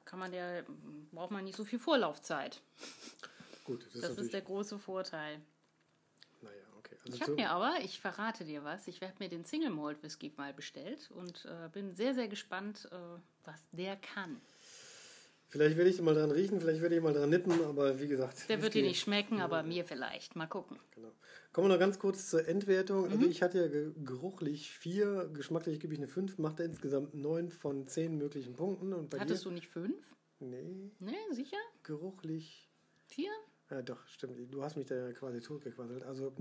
kann 0.06 0.20
man 0.20 0.34
ja, 0.34 0.64
braucht 1.12 1.32
man 1.32 1.44
nicht 1.44 1.56
so 1.56 1.66
viel 1.66 1.80
Vorlaufzeit. 1.80 2.62
Gut, 3.64 3.88
das, 3.94 4.02
das 4.02 4.12
ist, 4.12 4.20
ist 4.20 4.34
der 4.34 4.42
große 4.42 4.78
Vorteil. 4.80 5.42
Also 6.92 7.16
ich 7.16 7.22
habe 7.22 7.34
mir 7.34 7.50
aber, 7.50 7.76
ich 7.84 8.00
verrate 8.00 8.46
dir 8.46 8.64
was, 8.64 8.88
ich 8.88 9.02
werde 9.02 9.16
mir 9.20 9.30
den 9.30 9.44
Single 9.44 9.70
Malt 9.70 10.02
Whisky 10.04 10.32
mal 10.38 10.54
bestellt 10.54 11.10
und 11.12 11.46
äh, 11.46 11.70
bin 11.70 11.96
sehr, 11.96 12.14
sehr 12.14 12.28
gespannt, 12.28 12.88
äh, 12.92 12.96
was 13.44 13.60
der 13.72 13.96
kann. 13.96 14.42
Vielleicht 15.48 15.78
werde 15.78 15.90
ich 15.90 16.02
mal 16.02 16.16
dran 16.16 16.32
riechen, 16.32 16.60
vielleicht 16.60 16.82
werde 16.82 16.96
ich 16.96 17.02
mal 17.02 17.14
dran 17.14 17.30
nippen, 17.30 17.64
aber 17.64 18.00
wie 18.00 18.08
gesagt. 18.08 18.50
Der 18.50 18.62
wird 18.62 18.74
dir 18.74 18.82
nicht 18.82 19.00
schmecken, 19.00 19.42
aber 19.42 19.64
mir 19.64 19.86
vielleicht. 19.86 20.36
Mal 20.36 20.48
gucken. 20.48 20.80
Genau. 20.92 21.12
Kommen 21.54 21.70
wir 21.70 21.74
noch 21.76 21.80
ganz 21.80 21.98
kurz 22.00 22.30
zur 22.30 22.46
Endwertung. 22.46 23.06
Also 23.06 23.16
mhm. 23.16 23.22
Also 23.22 23.32
ich 23.32 23.42
hatte 23.42 23.60
ja 23.60 23.92
geruchlich 24.04 24.72
vier, 24.72 25.30
geschmacklich 25.34 25.80
gebe 25.80 25.94
ich 25.94 26.00
eine 26.00 26.10
fünf, 26.10 26.38
macht 26.38 26.60
er 26.60 26.66
insgesamt 26.66 27.14
neun 27.14 27.52
von 27.52 27.88
zehn 27.88 28.18
möglichen 28.18 28.56
Punkten. 28.56 28.92
Und 28.92 29.18
Hattest 29.18 29.46
dir? 29.46 29.50
du 29.50 29.56
nicht 29.56 29.68
fünf? 29.68 30.16
Nee. 30.40 30.92
Nee, 31.00 31.16
sicher? 31.32 31.58
Geruchlich. 31.84 32.70
Vier? 33.08 33.32
Ja, 33.70 33.82
doch, 33.82 34.06
stimmt. 34.08 34.54
Du 34.54 34.64
hast 34.64 34.78
mich 34.78 34.86
da 34.86 35.12
quasi 35.14 35.42
totgequasselt. 35.42 36.04
Also 36.04 36.34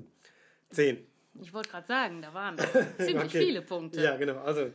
Zehn. 0.70 1.06
Ich 1.40 1.52
wollte 1.52 1.70
gerade 1.70 1.86
sagen, 1.86 2.22
da 2.22 2.32
waren 2.32 2.56
ziemlich 2.98 3.30
okay. 3.30 3.46
viele 3.46 3.62
Punkte. 3.62 4.00
Ja, 4.00 4.16
genau. 4.16 4.38
Also 4.38 4.70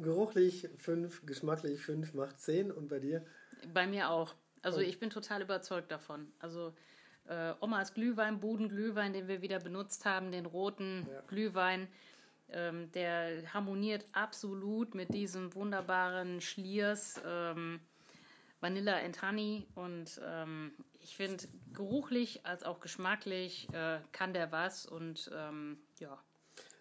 geruchlich 0.00 0.68
fünf, 0.78 1.24
geschmacklich 1.26 1.80
fünf 1.80 2.14
macht 2.14 2.40
zehn 2.40 2.72
und 2.72 2.88
bei 2.88 2.98
dir? 2.98 3.24
Bei 3.74 3.86
mir 3.86 4.10
auch. 4.10 4.34
Also 4.62 4.78
oh. 4.78 4.82
ich 4.82 4.98
bin 4.98 5.10
total 5.10 5.42
überzeugt 5.42 5.90
davon. 5.90 6.32
Also 6.38 6.74
äh, 7.26 7.52
Omas 7.60 7.92
Glühwein, 7.92 8.40
Bodenglühwein, 8.40 9.12
den 9.12 9.28
wir 9.28 9.42
wieder 9.42 9.58
benutzt 9.58 10.06
haben, 10.06 10.32
den 10.32 10.46
roten 10.46 11.06
ja. 11.10 11.20
Glühwein, 11.26 11.88
ähm, 12.50 12.90
der 12.92 13.52
harmoniert 13.52 14.06
absolut 14.12 14.94
mit 14.94 15.12
diesem 15.12 15.54
wunderbaren 15.54 16.40
Schliers 16.40 17.20
ähm, 17.26 17.80
Vanilla 18.60 18.96
and 18.96 19.22
Honey 19.22 19.66
und 19.74 20.20
ähm, 20.24 20.72
ich 21.00 21.16
finde, 21.16 21.44
geruchlich 21.72 22.44
als 22.44 22.64
auch 22.64 22.80
geschmacklich 22.80 23.68
äh, 23.72 23.98
kann 24.12 24.32
der 24.32 24.50
was 24.50 24.86
und 24.86 25.30
ähm, 25.34 25.78
ja. 26.00 26.18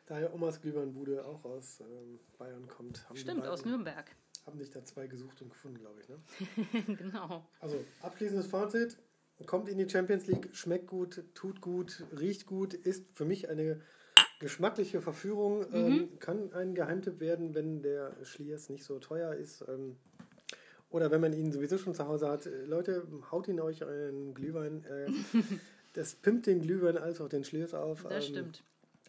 Daher 0.08 0.34
Omas 0.34 0.62
Glühweinbude 0.62 1.26
auch 1.26 1.44
aus 1.44 1.82
ähm, 1.82 2.20
Bayern 2.38 2.68
kommt. 2.68 3.06
Stimmt, 3.13 3.46
aus 3.46 3.66
Nürnberg. 3.66 4.10
Haben 4.46 4.58
sich 4.58 4.70
da 4.72 4.84
zwei 4.86 5.08
gesucht 5.08 5.42
und 5.42 5.50
gefunden, 5.50 5.78
glaube 5.80 6.00
ich. 6.02 6.08
Ne? 6.08 6.96
genau. 6.98 7.46
Also, 7.60 7.84
abschließendes 8.02 8.48
Fazit. 8.48 8.98
Kommt 9.46 9.70
in 9.70 9.78
die 9.78 9.88
Champions 9.88 10.26
League, 10.26 10.50
schmeckt 10.54 10.88
gut, 10.88 11.24
tut 11.36 11.62
gut, 11.62 12.04
riecht 12.18 12.48
gut, 12.48 12.74
ist 12.74 13.06
für 13.13 13.26
mich 13.26 13.50
eine 13.50 13.82
geschmackliche 14.40 15.02
Verführung. 15.02 15.60
Mhm. 15.70 15.76
Ähm, 15.76 16.20
kann 16.20 16.54
ein 16.54 16.74
Geheimtipp 16.74 17.20
werden, 17.20 17.54
wenn 17.54 17.84
der 17.84 18.16
Schliers 18.24 18.70
nicht 18.70 18.84
so 18.84 19.00
teuer 19.00 19.34
ist. 19.34 19.63
Ähm, 19.68 19.98
oder 20.89 21.12
wenn 21.12 21.21
man 21.21 21.34
ihn 21.34 21.52
sowieso 21.52 21.78
schon 21.78 21.93
zu 21.93 22.08
Hause 22.08 22.30
hat, 22.30 22.45
äh, 22.45 22.65
Leute, 22.65 23.08
haut 23.32 23.47
ihn 23.47 23.60
euch 23.60 23.84
einen 23.84 24.34
Glühwein. 24.34 24.84
Äh, 24.86 25.12
das 25.93 26.15
pimpt 26.15 26.47
den 26.47 26.62
Glühwein 26.62 26.97
als 26.97 27.19
auch 27.21 27.30
den 27.30 27.43
Schliers 27.43 27.73
auf. 27.73 28.04
Das 28.04 28.26
ähm, 28.28 28.34
stimmt. 28.34 28.63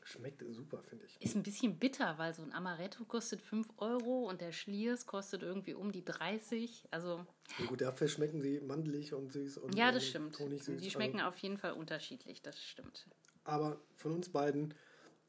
Schmeckt 0.05 0.43
super, 0.53 0.83
finde 0.83 1.05
ich. 1.05 1.21
Ist 1.21 1.37
ein 1.37 1.43
bisschen 1.43 1.79
bitter, 1.79 2.17
weil 2.17 2.33
so 2.33 2.43
ein 2.43 2.51
Amaretto 2.55 3.05
kostet 3.05 3.43
5 3.43 3.69
Euro 3.77 4.27
und 4.27 4.41
der 4.41 4.53
Schliers 4.53 5.05
kostet 5.05 5.43
irgendwie 5.43 5.75
um 5.75 5.93
die 5.93 6.03
30. 6.03 6.89
Also. 6.91 7.27
Ja, 7.59 7.67
gut, 7.67 7.83
dafür 7.83 8.09
schmecken 8.09 8.41
sie 8.41 8.59
mandelig 8.61 9.13
und 9.13 9.31
süß 9.31 9.59
und 9.59 9.75
Ja, 9.77 9.93
das 9.93 10.07
stimmt. 10.07 10.39
Die 10.39 10.91
schmecken 10.91 11.21
also, 11.21 11.29
auf 11.29 11.37
jeden 11.39 11.59
Fall 11.59 11.73
unterschiedlich, 11.73 12.41
das 12.41 12.59
stimmt. 12.63 13.07
Aber 13.45 13.79
von 13.97 14.13
uns 14.13 14.31
beiden 14.31 14.73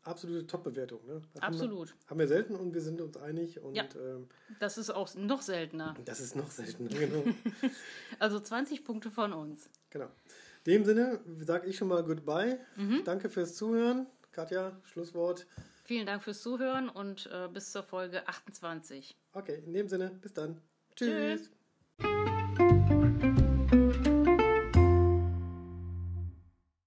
absolute 0.03 0.47
Top-Bewertung. 0.47 1.05
Ne? 1.05 1.21
Absolut. 1.39 1.89
Haben 1.89 1.97
wir, 1.97 2.09
haben 2.09 2.19
wir, 2.19 2.27
selten 2.27 2.55
und 2.55 2.73
wir 2.73 2.81
sind 2.81 3.01
uns 3.01 3.17
einig. 3.17 3.62
Und, 3.62 3.75
ja, 3.75 3.85
ähm, 3.95 4.27
das 4.59 4.77
ist 4.77 4.89
auch 4.89 5.13
noch 5.15 5.41
seltener. 5.41 5.95
Das 6.05 6.19
ist 6.19 6.35
noch 6.35 6.51
seltener, 6.51 6.89
genau. 6.89 7.23
also 8.19 8.39
20 8.39 8.83
Punkte 8.83 9.12
von 9.12 9.33
uns. 9.33 9.69
Genau. 9.89 10.09
In 10.65 10.73
dem 10.73 10.85
Sinne 10.85 11.19
sage 11.39 11.67
ich 11.67 11.77
schon 11.77 11.88
mal 11.88 12.03
Goodbye. 12.03 12.59
Mhm. 12.75 13.03
Danke 13.03 13.29
fürs 13.29 13.55
Zuhören. 13.55 14.07
Katja, 14.31 14.73
Schlusswort. 14.83 15.47
Vielen 15.83 16.05
Dank 16.05 16.23
fürs 16.23 16.41
Zuhören 16.41 16.89
und 16.89 17.27
äh, 17.33 17.47
bis 17.51 17.71
zur 17.71 17.81
Folge 17.81 18.27
28. 18.27 19.17
Okay, 19.33 19.63
in 19.65 19.73
dem 19.73 19.88
Sinne, 19.88 20.12
bis 20.21 20.33
dann. 20.33 20.62
Tschüss. 20.95 21.49
Tschüss. 21.99 22.29